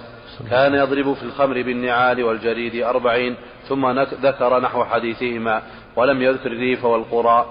[0.49, 3.35] كان يضرب في الخمر بالنعال والجريد أربعين
[3.69, 5.61] ثم ذكر نحو حديثهما.
[5.95, 7.45] ولم يذكر الريف والقرى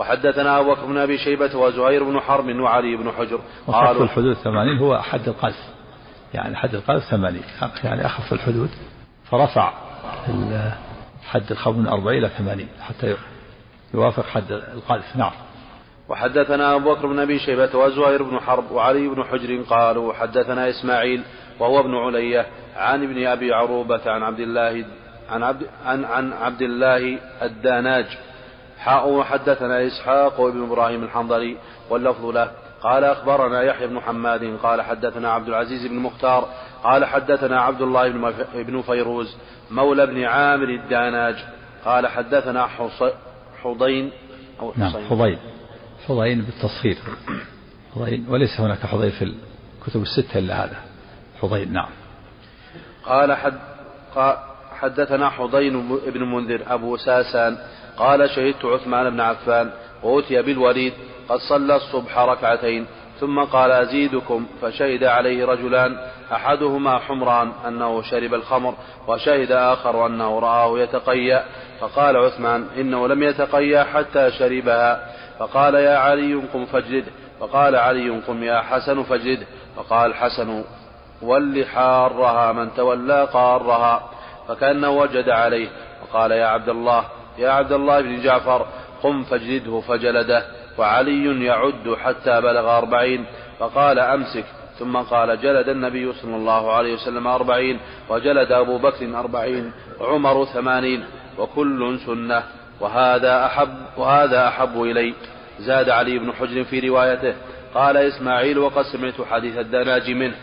[0.00, 3.40] وحدثنا أبو بكر بن أبي شيبة وزهير بن حرب وعلي بن حجر.
[3.66, 5.68] قالوا الحدود ثمانين هو حد القذف
[6.34, 7.42] يعني حد القذف ثمانين.
[7.84, 8.70] يعني أخف الحدود.
[9.30, 9.72] فرفع
[11.30, 13.16] حد الخمر من أربعين إلى ثمانين حتى
[13.94, 15.32] يوافق حد القذف نعم.
[16.08, 21.22] وحدثنا أبو بكر بن أبي شيبة وزهير بن حرب وعلي بن حجر قالوا حدثنا إسماعيل
[21.60, 24.84] وهو ابن علية عن ابن أبي عروبة عن عبد الله
[25.30, 28.06] عن عبد عن, عن عبد الله الداناج.
[28.78, 31.56] حاء وحدثنا إسحاق وابن إبراهيم الحنظلي
[31.90, 32.50] واللفظ له.
[32.82, 36.48] قال أخبرنا يحيى بن حماد قال حدثنا عبد العزيز بن مختار
[36.84, 38.08] قال حدثنا عبد الله
[38.54, 39.36] بن فيروز
[39.70, 41.36] مولى بن عامر الداناج.
[41.84, 42.68] قال حدثنا
[43.62, 44.10] حضين
[44.60, 45.38] أو نعم حضين.
[46.08, 46.96] حضين بالتصغير
[47.94, 50.76] حضين وليس هناك حضين في الكتب الستة إلا هذا.
[51.42, 51.90] حضين نعم.
[53.04, 53.58] قال حد
[54.82, 57.56] حدثنا حضين بن منذر أبو ساسان
[57.96, 59.70] قال شهدت عثمان بن عفان
[60.02, 60.92] وأتي بالوليد
[61.28, 62.86] قد صلى الصبح ركعتين
[63.20, 65.96] ثم قال أزيدكم فشهد عليه رجلان
[66.32, 68.74] أحدهما حمران أنه شرب الخمر
[69.08, 71.44] وشهد آخر أنه رآه يتقيأ
[71.80, 78.42] فقال عثمان إنه لم يتقيأ حتى شربها فقال يا علي قم فاجلده فقال علي قم
[78.44, 80.64] يا حسن فاجلده فقال حسن
[81.22, 84.10] ول حارها من تولى قارها
[84.48, 85.68] فكأنه وجد عليه.
[86.02, 87.04] وقال يا عبد الله
[87.38, 88.66] يا عبد الله بن جعفر
[89.02, 90.44] قم فاجلده فجلده
[90.78, 93.24] وعلي يعد حتى بلغ أربعين.
[93.58, 94.44] فقال أمسك.
[94.78, 101.04] ثم قال جلد النبي صلى الله عليه وسلم أربعين وجلد أبو بكر أربعين وعمر ثمانين
[101.38, 102.42] وكل سنة.
[102.80, 105.14] وهذا أحب وهذا أحب إلي.
[105.58, 107.34] زاد علي بن حجر في روايته
[107.74, 110.34] قال إسماعيل وقد سمعت حديث الدناج منه.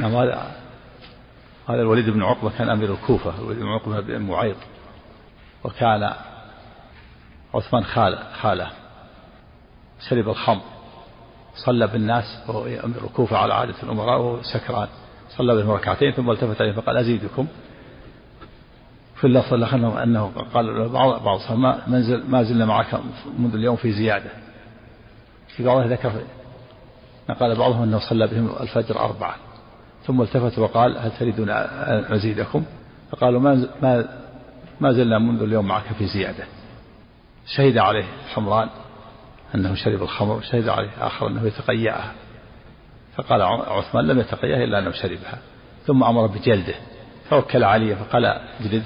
[0.00, 0.65] نعم
[1.68, 4.56] هذا الوليد بن عقبة كان أمير الكوفة الوليد بن عقبة بن معيط
[5.64, 6.12] وكان
[7.54, 8.70] عثمان خاله خالة
[10.08, 10.62] شرب الخمر
[11.54, 14.88] صلى بالناس وهو أمير الكوفة على عادة الأمراء وهو سكران
[15.36, 17.46] صلى بهم ركعتين ثم التفت عليه فقال أزيدكم.
[19.16, 23.00] في اللفظ الآخر أنه قال بعض بعض ما منزل ما زلنا معك
[23.38, 24.30] منذ اليوم في زيادة.
[25.56, 26.12] في بعضها ذكر
[27.40, 29.45] قال بعضهم أنه صلى بهم الفجر أربعة.
[30.06, 32.64] ثم التفت وقال هل تريدون أن أزيدكم؟
[33.10, 34.08] فقالوا ما ما
[34.80, 36.44] ما زلنا منذ اليوم معك في زيادة.
[37.46, 38.68] شهد عليه حمران
[39.54, 42.12] أنه شرب الخمر شهد عليه آخر أنه يتقيأها.
[43.16, 45.38] فقال عثمان لم يتقيأها إلا أنه شربها.
[45.86, 46.74] ثم أمر بجلده.
[47.30, 48.84] فوكل علي فقال اجلده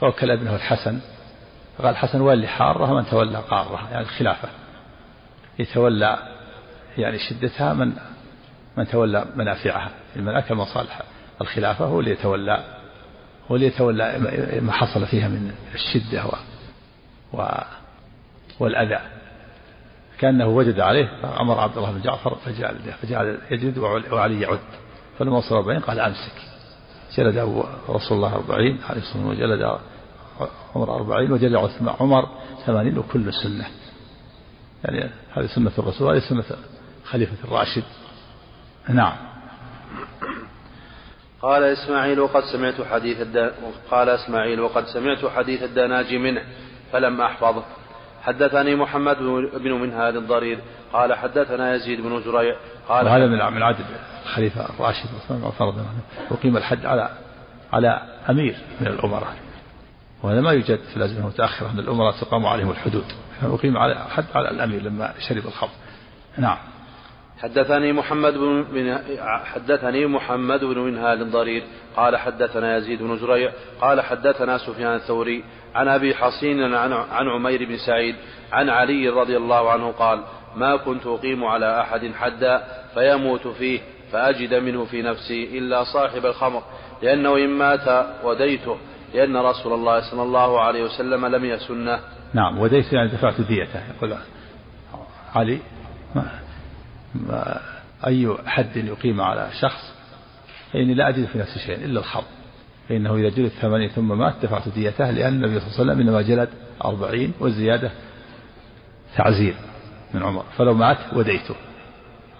[0.00, 1.00] فوكل ابنه الحسن.
[1.78, 4.48] فقال الحسن ولي حارة من تولى قارة يعني الخلافة.
[5.58, 6.18] يتولى
[6.98, 7.92] يعني شدتها من
[8.76, 11.02] من تولى منافعها من أكل مصالح
[11.40, 12.64] الخلافة هو اللي يتولى
[13.50, 14.18] هو اللي يتولى
[14.62, 16.32] ما حصل فيها من الشدة و,
[17.32, 17.48] و
[18.60, 18.98] والأذى.
[20.18, 23.78] كأنه وجد عليه فأمر عبد الله بن جعفر فجعل فجعل يجد
[24.12, 24.58] وعلي يعد.
[25.18, 26.32] فلما وصل أربعين قال أمسك.
[27.16, 29.78] جلد رسول الله أربعين عليه الصلاة والسلام وجلد
[30.74, 32.28] عمر أربعين وجلد عثمان عمر
[32.66, 33.66] ثمانين وكل سنة.
[34.84, 36.44] يعني هذه سنة الرسول هذه سنة
[37.04, 37.84] خليفة الراشد.
[38.88, 39.12] نعم.
[41.42, 43.50] قال إسماعيل وقد سمعت حديث الدان
[43.90, 46.42] قال إسماعيل وقد سمعت حديث الدناج منه
[46.92, 47.64] فلم أحفظه
[48.22, 49.16] حدثني محمد
[49.54, 50.58] بن منهاد الضرير
[50.92, 52.56] قال حدثنا يزيد بن زريع
[52.88, 53.84] قال وهذا من من عدد
[54.24, 55.84] الخليفة الراشد عثمان بن عفان
[56.30, 57.10] وقيم الحد على
[57.72, 59.36] على أمير من الأمراء.
[60.22, 63.04] وهذا ما يوجد في الأزمة المتأخرة أن الأمراء تقام عليهم الحدود.
[63.42, 65.70] أقيم على حد على الأمير لما شرب الخمر.
[66.38, 66.56] نعم.
[67.38, 68.34] حدثني محمد
[68.72, 68.98] بن
[69.44, 71.62] حدثني محمد بن منهال ضرير
[71.96, 77.64] قال حدثنا يزيد بن زريع قال حدثنا سفيان الثوري عن أبي حصين عن عن عمير
[77.64, 78.14] بن سعيد
[78.52, 80.22] عن علي رضي الله عنه قال
[80.56, 82.64] ما كنت أقيم على أحد حدا
[82.94, 83.80] فيموت فيه
[84.12, 86.62] فأجد منه في نفسي إلا صاحب الخمر
[87.02, 88.76] لأنه إن مات وديته
[89.14, 92.00] لأن رسول الله صلى الله عليه وسلم لم يسنه.
[92.34, 94.16] نعم وديته يعني دفعت ديته يقول
[95.34, 95.58] علي
[98.06, 99.92] أي حد يقيم على شخص
[100.72, 102.24] فإني لا أجد في نفسي شيء إلا الخمر.
[102.88, 106.22] فإنه إذا جلد ثمانية ثم مات دفعت ديته لأن النبي صلى الله عليه وسلم إنما
[106.22, 106.48] جلد
[106.84, 107.90] أربعين والزيادة
[109.16, 109.54] تعزير
[110.14, 110.44] من عمر.
[110.56, 111.54] فلو مات وديته.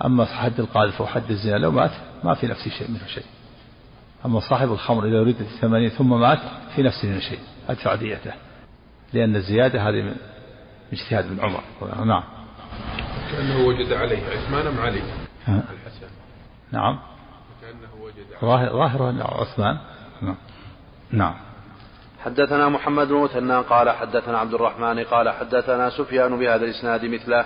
[0.04, 1.90] أما حد القاذف وحد الزنا لو مات
[2.24, 3.24] ما في نفسي شيء منه شيء.
[4.26, 6.40] أما صاحب الخمر إذا ردت الثمانية ثم مات
[6.76, 8.32] في نفسي منه شيء أدفع ديته.
[9.12, 10.14] لأن الزيادة هذه من
[10.92, 11.62] اجتهاد من عمر.
[12.04, 12.22] نعم.
[13.33, 15.03] كأنه وجد عليه عثمان أم علي؟
[15.49, 16.07] الحسن.
[16.73, 16.99] نعم.
[17.62, 19.79] كأنه وجد ظاهر ظاهر عثمان.
[20.23, 20.37] نعم.
[21.11, 21.35] نعم.
[22.25, 27.45] حدثنا محمد بن مثنى قال حدثنا عبد الرحمن قال حدثنا سفيان بهذا الإسناد مثله.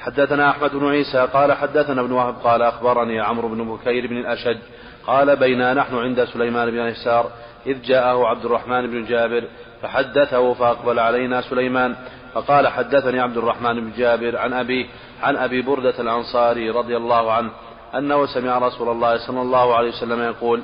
[0.00, 4.58] حدثنا أحمد بن عيسى قال حدثنا ابن وهب قال أخبرني عمرو بن بكير بن الأشج
[5.06, 7.30] قال بينا نحن عند سليمان بن يسار
[7.66, 9.44] إذ جاءه عبد الرحمن بن جابر
[9.82, 11.96] فحدثه فأقبل علينا سليمان
[12.34, 14.86] فقال حدثني عبد الرحمن بن جابر عن ابيه
[15.22, 17.50] عن أبي بردة الأنصاري رضي الله عنه
[17.94, 20.62] أنه سمع رسول الله صلى الله عليه وسلم يقول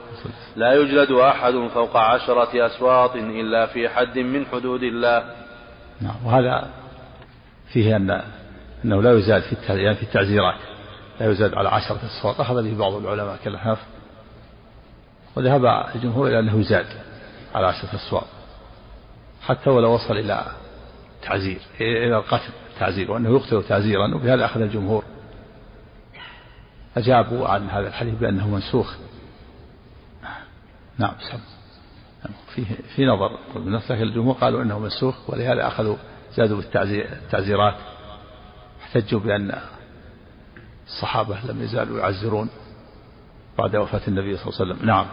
[0.56, 5.24] لا يجلد أحد فوق عشرة أسواط إلا في حد من حدود الله.
[6.00, 6.70] نعم وهذا
[7.72, 8.22] فيه أن
[8.84, 10.60] أنه لا يزاد في يعني في التعزيرات
[11.20, 13.78] لا يزاد على عشرة أسواط أخذ به بعض العلماء كالحنف
[15.36, 16.86] وذهب الجمهور إلى أنه يزاد
[17.54, 18.26] على عشرة أسواط
[19.42, 20.44] حتى ولو وصل إلى
[21.26, 25.04] تعزير إلى القتل تعزير وأنه يقتل تعزيرا وبهذا أخذ الجمهور.
[26.96, 28.94] أجابوا عن هذا الحديث بأنه منسوخ.
[30.98, 31.38] نعم سم.
[32.54, 32.64] فيه
[32.96, 33.38] في نظر.
[33.54, 35.96] بالنص لكن الجمهور قالوا إنه منسوخ ولهذا أخذوا
[36.34, 37.74] زادوا بالتعزيرات
[38.82, 39.58] احتجوا بأن
[40.86, 42.48] الصحابة لم يزالوا يعزرون
[43.58, 44.86] بعد وفاة النبي صلى الله عليه وسلم.
[44.86, 45.06] نعم.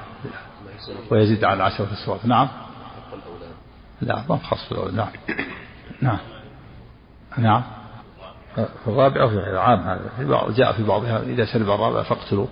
[1.12, 2.48] ويزيد على عشرة أسواق نعم.
[4.02, 5.10] لا ما خاص نعم.
[6.02, 6.18] نعم.
[7.38, 7.64] نعم.
[8.56, 10.10] في الرابع في العام هذا.
[10.18, 12.48] في بعض جاء في بعضها إذا شرب الرابع فاقتلوا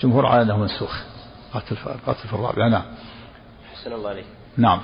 [0.00, 1.02] جمهور على أنه منسوخ.
[1.54, 2.68] قتل قتل في الرابع.
[2.68, 2.84] نعم.
[3.74, 4.26] أحسن الله عليك.
[4.56, 4.80] نعم.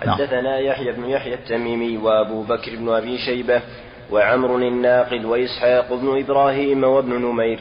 [0.00, 0.64] حدثنا نعم.
[0.64, 3.62] يحيى بن يحيى التميمي وأبو بكر بن أبي شيبة
[4.10, 7.60] وعمر الناقد وإسحاق بن إبراهيم وابن نمير.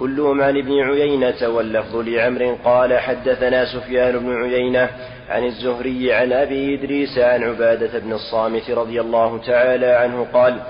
[0.00, 4.90] كلهم عن ابن عيينة واللفظ لعمر قال حدثنا سفيان بن عيينة
[5.30, 10.60] عن الزهري عن أبي إدريس عن عبادة بن الصامت رضي الله تعالى عنه قال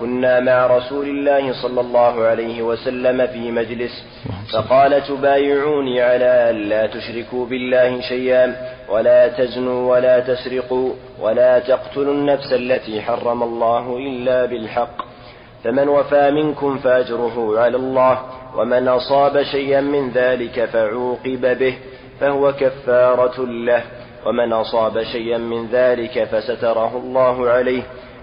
[0.00, 4.04] كنا مع رسول الله صلى الله عليه وسلم في مجلس
[4.52, 8.56] فقال تبايعوني على أن لا تشركوا بالله شيئا
[8.88, 14.96] ولا تزنوا ولا تسرقوا ولا تقتلوا النفس التي حرم الله إلا بالحق.
[15.64, 18.22] فمن وفى منكم فأجره على الله
[18.56, 21.74] ومن أصاب شيئا من ذلك فعوقب به
[22.20, 23.82] فهو كفارة له.
[24.26, 27.82] ومن أصاب شيئا من ذلك فستره الله عليه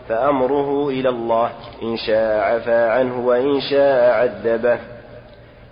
[0.10, 1.50] فأمره إلى الله
[1.84, 4.80] إن شاء عفا عنه وإن شاء عذبه.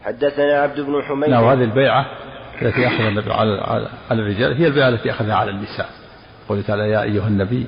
[0.03, 1.29] حدثنا عبد بن حميد.
[1.29, 2.05] نعم هذه البيعة
[2.61, 5.89] التي أخذ النبي على, على الرجال هي البيعة التي أخذها على النساء.
[6.49, 7.67] قوله تعالى يا أيها النبي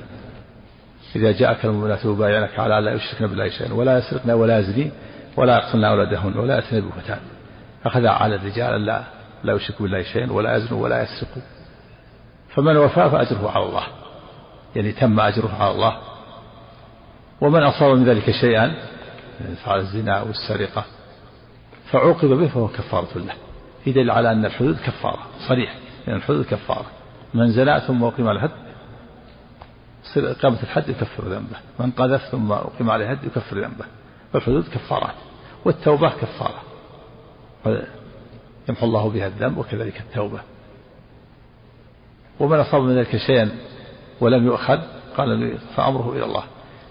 [1.16, 4.92] إذا جاءك المؤمنات يبايعنك على لا يشركن بالله شيئا ولا يسرقن ولا يزنين
[5.36, 7.18] ولا يقتلن أولادهن ولا يأتين ببهتان.
[7.84, 9.02] أخذها على الرجال لا
[9.44, 11.42] لا يشركوا بالله شيئا ولا يزنوا ولا يسرقوا.
[12.58, 13.86] فمن وفى فأجره على الله.
[14.76, 15.98] يعني تم أجره على الله.
[17.40, 18.74] ومن أصاب من ذلك شيئا
[19.64, 20.84] فعل الزنا والسرقة
[21.90, 23.34] فعوقب به فهو كفارة له.
[23.84, 25.18] في دليل على أن الحدود كفارة.
[25.48, 25.74] صريح.
[26.06, 26.86] لأن الحدود كفارة.
[27.34, 28.50] من زنا ثم أقيم على الحد
[30.16, 31.56] إقامة الحد يكفر ذنبه.
[31.78, 33.84] من قذف ثم أقيم عليه الحد يكفر ذنبه.
[34.32, 35.14] فالحدود كفارات
[35.64, 36.62] والتوبة كفارة.
[38.68, 40.40] يمحو الله بها الذنب وكذلك التوبة.
[42.40, 43.50] ومن أصاب من ذلك شيئا
[44.20, 44.78] ولم يؤخذ
[45.16, 46.44] قال فأمره إلى الله.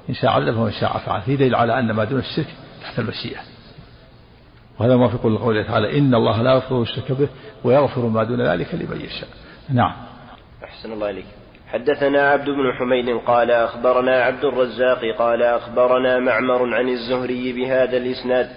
[0.09, 2.47] إن شاء عذبه وإن شاء عفى عنه في دليل على أن ما دون الشرك
[2.81, 3.39] تحت المشيئة.
[4.79, 7.27] وهذا ما في قول قوله تعالى إن الله لا يغفر الشرك به
[7.63, 9.29] ويغفر ما دون ذلك لمن يشاء.
[9.69, 9.93] نعم.
[10.63, 11.25] أحسن الله إليك.
[11.67, 18.49] حدثنا عبد بن حميد قال أخبرنا عبد الرزاق قال أخبرنا معمر عن الزهري بهذا الإسناد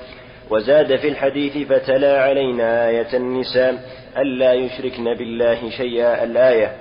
[0.51, 4.00] وزاد في الحديث فتلا علينا آية النساء.
[4.19, 6.73] ألا يشركن بالله شيئا الآية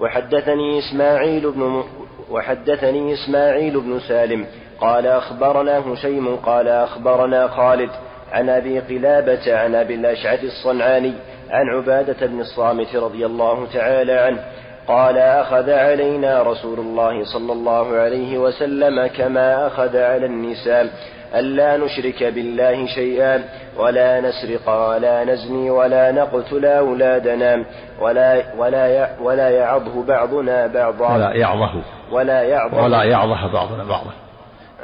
[0.00, 1.84] وحدثني إسماعيل بن.
[2.30, 4.46] وحدثني إسماعيل بن سالم
[4.80, 7.90] قال أخبرنا هشيم قال أخبرنا خالد
[8.32, 11.12] عن أبي قلابة عن أبي الأشعث الصنعاني
[11.50, 14.44] عن عبادة بن الصامت رضي الله تعالى عنه
[14.88, 20.88] قال أخذ علينا رسول الله صلى الله عليه وسلم كما أخذ على النساء
[21.34, 23.44] ألا نشرك بالله شيئا
[23.76, 27.64] ولا نسرق ولا نزني ولا نقتل أولادنا
[28.00, 31.14] ولا ولا ولا يعظه بعضنا بعضا.
[31.14, 31.82] ولا يعظه
[32.12, 34.12] ولا يعظه ولا يعظه بعضنا بعضا.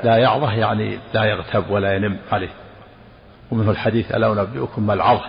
[0.05, 2.51] لا يعظه يعني لا يغتب ولا ينم عليه.
[3.51, 5.25] ومنه الحديث ألا أنبئكم ما العظه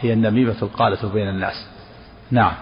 [0.00, 1.68] هي النميمة القالة بين الناس.
[2.30, 2.52] نعم.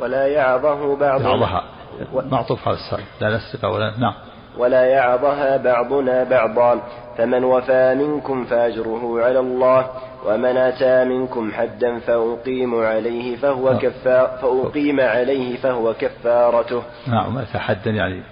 [0.00, 1.64] ولا يعظه بعضنا يعظها
[2.12, 4.14] معطوف على السائل لا نسرق ولا نعم.
[4.58, 6.80] ولا يعظها بعضنا بعضا
[7.18, 9.90] فمن وفى منكم فأجره على الله
[10.26, 16.82] ومن أتى منكم حدا فأقيم عليه فهو كفار فأقيم عليه فهو كفارته.
[17.06, 18.22] نعم أتى حدا يعني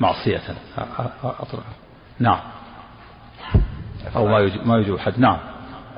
[0.00, 0.40] معصية.
[1.24, 1.62] أطلق
[2.18, 2.40] نعم.
[4.16, 5.18] أو ما يجب ما يجب حد.
[5.18, 5.38] نعم.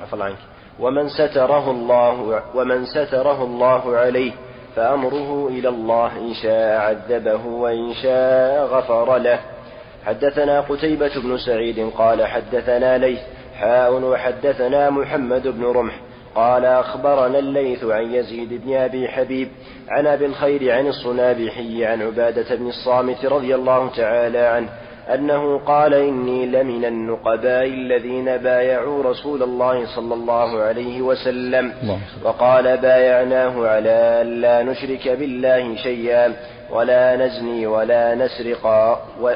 [0.01, 0.37] عفوا عنك.
[0.79, 4.31] ومن ستره الله ومن ستره الله عليه
[4.75, 9.39] فأمره إلى الله إن شاء عذبه وإن شاء غفر له.
[10.09, 13.19] حدثنا قتيبة بن سعيد قال حدثنا ليث
[13.55, 15.99] حاء وحدثنا محمد بن رمح
[16.35, 19.49] قال أخبرنا الليث عن يزيد بن أبي حبيب
[19.89, 24.69] عن أبي الخير عن الصنابحي عن عبادة بن الصامت رضي الله تعالى عنه
[25.13, 31.73] أنه قال إني لمن النقباء الذين بايعوا رسول الله صلى الله عليه وسلم
[32.23, 36.33] وقال بايعناه على أن لا نشرك بالله شيئا
[36.71, 38.65] ولا نزني ولا نسرق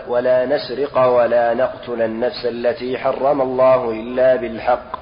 [0.08, 5.00] ولا نسرق ولا نقتل النفس التي حرم الله إلا بالحق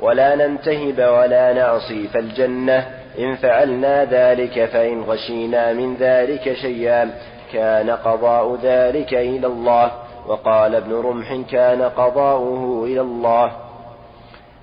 [0.00, 2.86] ولا ننتهب ولا نعصي فالجنة
[3.18, 7.10] إن فعلنا ذلك فإن غشينا من ذلك شيئا
[7.52, 9.90] كان قضاء ذلك إلى الله.
[10.26, 13.52] وقال ابن رمح كان قضاؤه إلى الله.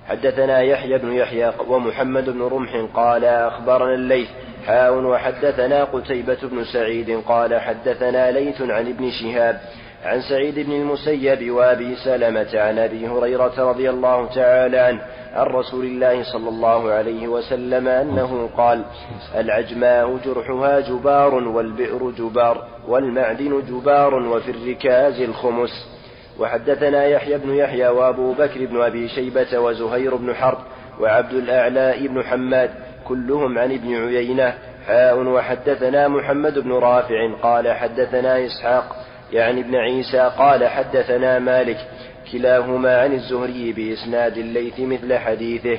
[0.08, 4.28] حدثنا يحيى بن يحيى ومحمد بن رمح قال أخبرنا الليث
[4.66, 9.60] حاء وحدثنا قتيبة بن سعيد قال حدثنا ليث عن ابن شهاب
[10.04, 15.00] عن سعيد بن المسيب وأبي سلمة عن أبي هريرة رضي الله تعالى عنه
[15.34, 18.84] عن رسول الله صلى الله عليه وسلم أنه قال:
[19.34, 25.70] العجماء جرحها جبار والبئر جبار والمعدن جبار وفي الركاز الخمس.
[26.38, 30.58] وحدثنا يحيى بن يحيى وأبو بكر بن أبي شيبة وزهير بن حرب
[31.00, 32.70] وعبد الأعلى بن حماد
[33.04, 34.54] كلهم عن ابن عيينة
[34.86, 38.96] حاء وحدثنا محمد بن رافع قال حدثنا إسحاق
[39.32, 41.78] يعني ابن عيسى قال حدثنا مالك
[42.32, 45.78] كلاهما عن الزهري بإسناد الليث مثل حديثه.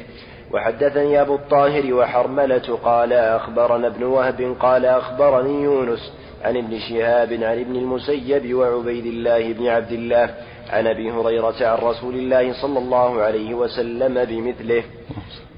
[0.54, 7.60] وحدثني أبو الطاهر وحرملة قال أخبرنا ابن وهب قال أخبرني يونس عن ابن شهاب عن
[7.60, 10.36] ابن المسيب وعبيد الله بن عبد الله
[10.70, 14.84] عن أبي هريرة عن رسول الله صلى الله عليه وسلم بمثله.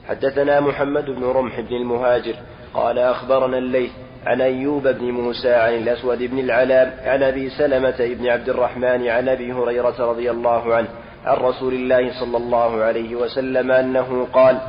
[0.08, 2.36] حدثنا محمد بن رمح بن المهاجر
[2.74, 3.91] قال أخبرنا الليث
[4.26, 9.30] عن أيوب بن موسى عن الأسود بن العلاء عن أبي سلمة بن عبد الرحمن عن
[9.30, 10.88] أبي هريرة رضي الله عنه
[11.26, 14.61] عن رسول الله صلى الله عليه وسلم أنه قال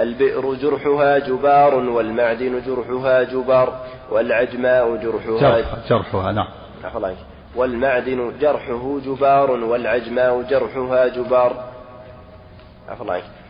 [0.00, 3.80] البئر جرحها جبار والمعدن جرحها جبار
[4.10, 6.46] والعجماء جرحها جرح جرحها نعم.
[7.56, 11.64] والمعدن جرحه جبار والعجماء جرحها جبار.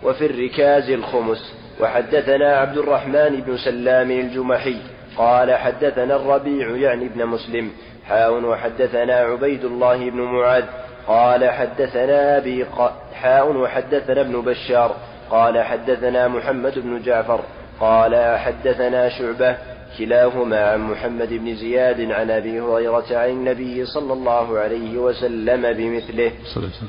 [0.03, 4.77] وفي الركاز الخمس وحدثنا عبد الرحمن بن سلام الجمحي
[5.19, 7.71] قال حدثنا الربيع يعني ابن مسلم
[8.09, 10.65] حاء وحدثنا عبيد الله بن معاذ
[11.07, 12.67] قال حدثنا أبي
[13.15, 14.97] حاء وحدثنا ابن بشار
[15.31, 17.41] قال حدثنا محمد بن جعفر
[17.81, 19.57] قال حدثنا شعبة
[19.99, 26.33] كلاهما عن محمد بن زياد عن أبي هريرة عن النبي صلى الله عليه وسلم بمثله.
[26.55, 26.87] صلى الله عليه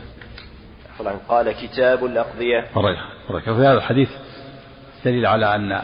[0.99, 1.19] وسلم.
[1.29, 2.61] قال كتاب الأقضية.
[3.43, 4.09] في هذا الحديث
[5.05, 5.81] دليل على أن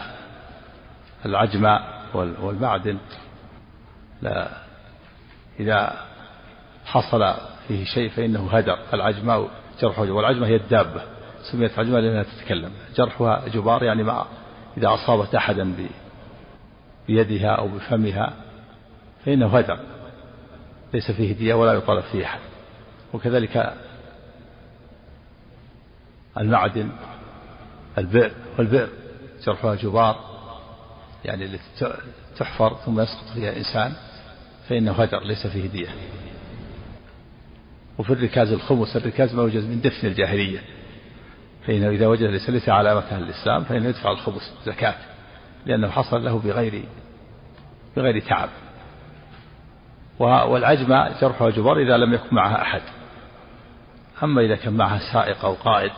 [1.25, 2.97] العجماء والمعدن
[4.21, 4.49] لا
[5.59, 5.93] إذا
[6.85, 7.33] حصل
[7.67, 9.49] فيه شيء فإنه هدر العجماء
[9.81, 11.01] جرح والعجمة هي الدابة
[11.51, 14.25] سميت عجمة لأنها تتكلم جرحها جبار يعني ما
[14.77, 15.75] إذا أصابت أحدا
[17.07, 18.33] بيدها أو بفمها
[19.25, 19.79] فإنه هدر
[20.93, 22.39] ليس فيه دية ولا يطالب فيه أحد.
[23.13, 23.73] وكذلك
[26.37, 26.89] المعدن
[27.97, 28.89] البئر والبئر
[29.43, 30.28] جرحها جبار
[31.25, 31.93] يعني التي
[32.37, 33.93] تحفر ثم يسقط فيها إنسان
[34.69, 35.89] فإنه هدر ليس فيه دية.
[37.97, 40.59] وفي الركاز الخمس الركاز ما يوجد من دفن الجاهلية.
[41.67, 44.95] فإنه إذا وجد ليس ليس علامة أهل الإسلام فإنه يدفع الخبز زكاة
[45.65, 46.83] لأنه حصل له بغير
[47.97, 48.49] بغير تعب.
[50.19, 52.81] والعجمة جرح وجبر إذا لم يكن معها أحد.
[54.23, 55.91] أما إذا كان معها سائق أو قائد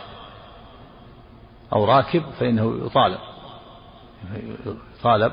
[1.74, 3.30] أو راكب فإنه يطالب.
[4.99, 5.32] يطالب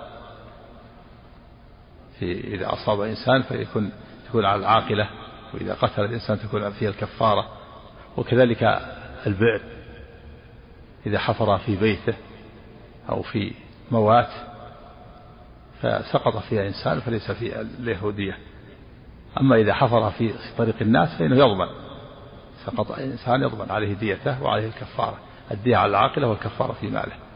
[2.18, 3.93] في إذا أصاب إنسان فيكون
[4.28, 5.09] تكون على العاقلة
[5.55, 7.49] وإذا قتل الإنسان تكون فيها الكفارة
[8.16, 8.62] وكذلك
[9.26, 9.61] البئر
[11.07, 12.14] إذا حفر في بيته
[13.09, 13.53] أو في
[13.91, 14.28] موات
[15.82, 18.39] فسقط فيها إنسان فليس في اليهودية.
[19.41, 21.68] أما إذا حفر في طريق الناس فإنه يضمن
[22.66, 25.18] سقط إنسان يضمن عليه ديته وعليه الكفارة
[25.51, 27.28] الدية على العاقلة والكفارة في ماله.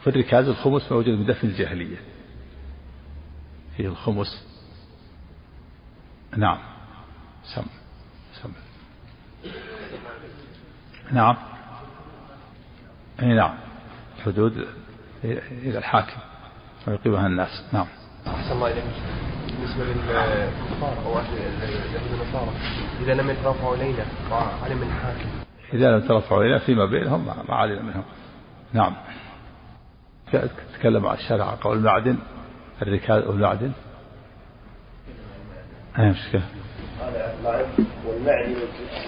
[0.00, 1.96] في الركاز الخمس موجود من دفن الجاهلية.
[3.76, 4.46] فيه الخمس.
[6.36, 6.58] نعم.
[7.44, 7.66] سم.
[8.42, 8.52] سم.
[11.12, 11.36] نعم.
[13.22, 13.54] إي نعم.
[14.24, 14.66] حدود
[15.24, 16.20] إلى الحاكم.
[16.86, 17.64] ويقيمها الناس.
[17.72, 17.86] نعم.
[18.26, 18.84] أحسن الله إليك.
[19.46, 22.50] بالنسبة للكفار أو اليهود النصارى
[23.00, 25.28] إذا لم يترفعوا إلينا وعلم الحاكم.
[25.72, 28.04] إذا لم يترفعوا إلينا فيما بينهم ما علم منهم.
[28.72, 28.96] نعم.
[30.78, 32.16] تكلم عن الشرع قول المعدن
[32.82, 33.72] الركاز والمعدن
[35.98, 36.42] أي مشكلة.
[37.44, 37.66] قال
[38.06, 38.54] والمعدن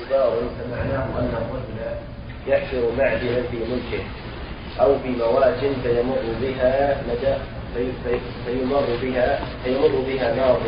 [0.07, 1.99] جدار فمعناه أن الرجل
[2.47, 4.05] يحفر معدنا في ملكه
[4.81, 7.35] أو في موات فيمر بها مدى
[8.47, 10.61] فيمر بها فيمر بها نار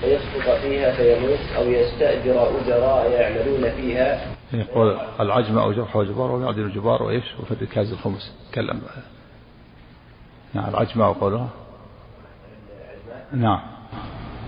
[0.00, 4.34] فيسقط فيها فيموت أو يستأجر أجراء يعملون فيها.
[4.52, 8.32] يقول العجمة أو جرح وجبار ومعدن الجبار وإيش وفي الركاز الخمس.
[8.52, 8.80] تكلم.
[10.54, 11.48] نعم العجمة وقولها
[13.32, 13.60] نعم.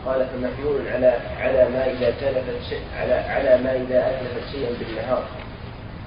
[0.07, 5.25] قال فمحمول على على ما إذا تلفت شيء على على ما إذا أتلفت شيئا بالنهار.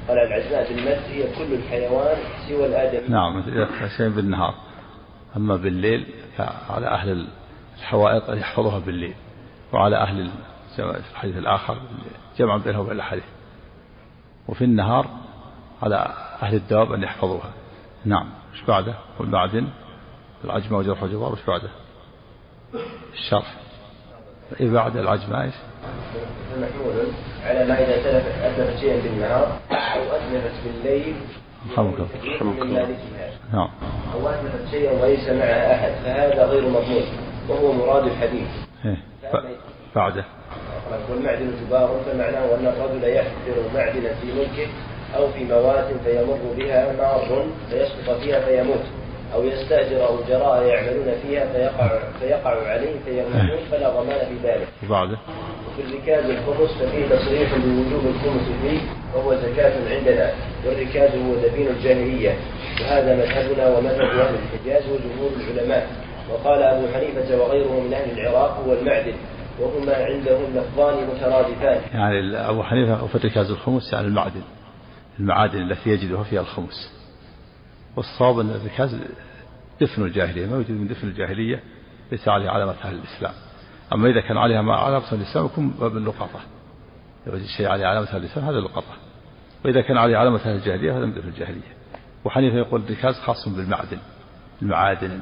[0.07, 2.17] قال العجماء بالمد هي كل الحيوان
[2.47, 3.07] سوى الآدمي.
[3.07, 3.43] نعم
[3.97, 4.53] شيء بالنهار.
[5.37, 7.27] أما بالليل فعلى أهل
[7.77, 9.15] الحوائط أن يحفظوها بالليل.
[9.73, 10.31] وعلى أهل
[10.79, 11.77] الحديث الآخر
[12.37, 13.23] جمع بينه وبين الحديث.
[14.47, 15.07] وفي النهار
[15.83, 15.95] على
[16.41, 17.51] أهل الدواب أن يحفظوها.
[18.05, 18.29] نعم.
[18.53, 19.67] إيش بعده؟ والمعدن
[20.45, 21.69] العجمة وجرح وجبار وش بعده؟
[23.13, 23.53] الشرح.
[24.59, 25.53] إيه بعد العجمة إيش؟
[26.57, 26.93] محمول
[27.43, 31.15] على ما إذا تلفت أتلفت شيئا بالنهار أو أتلفت بالليل
[31.71, 31.99] رحمك
[33.53, 33.69] نعم.
[34.13, 37.03] أو أتلفت شيئا وليس معها أحد فهذا غير مضمون
[37.49, 38.47] وهو مراد الحديث
[38.85, 38.97] إيه
[39.95, 40.25] بعده.
[41.09, 44.67] والمعدن جبار فمعناه أن الرجل يحفر معدنا في ملكه
[45.15, 48.83] أو في موات فيمر بها نار فيسقط فيها فيموت.
[49.33, 54.67] أو يستأجر أجراء يعملون فيها فيقع فيقع عليه فيموتون فلا ضمان في ذلك.
[54.85, 55.17] وبعده؟
[55.67, 58.79] وفي الركاز الخمس ففيه تصريح بوجوب الخمس فيه
[59.15, 60.31] وهو زكاة عندنا
[60.65, 62.35] والركاز هو دفين الجاهلية
[62.81, 65.87] وهذا مذهبنا ومذهب أهل الحجاز وجمهور العلماء
[66.31, 69.13] وقال أبو حنيفة وغيره من أهل العراق هو المعدن
[69.59, 71.81] وهما عندهم لفظان مترادفان.
[71.93, 74.41] يعني أبو حنيفة وفي الركاز الخمس يعني المعدن
[75.19, 76.96] المعادن التي يجدها فيها الخمس
[77.97, 78.97] والصواب أن الركاز
[79.81, 81.63] دفن الجاهلية ما يوجد من دفن الجاهلية
[82.11, 83.33] ليس عليه علامة أهل الإسلام.
[83.93, 86.39] أما إذا كان عليها علامة الإسلام يكون باب اللقطة.
[87.27, 88.93] إذا وجد شيء عليه علامة أهل الإسلام هذا اللقطة.
[89.65, 91.77] وإذا كان عليه علامة أهل الجاهلية هذا من دفن الجاهلية.
[92.25, 93.97] وحنيفة يقول الركاز خاص بالمعدن
[94.61, 95.19] المعادن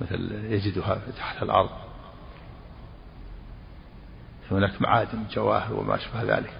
[0.00, 1.70] مثل يجدها تحت الأرض.
[4.50, 6.52] هناك معادن جواهر وما أشبه ذلك.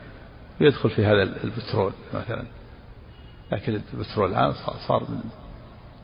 [0.61, 2.45] ويدخل في هذا البترول مثلا.
[3.53, 4.55] لكن البترول الآن
[4.89, 5.21] صار من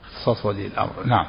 [0.05, 1.07] اختصاص ولي الأمر.
[1.07, 1.27] نعم.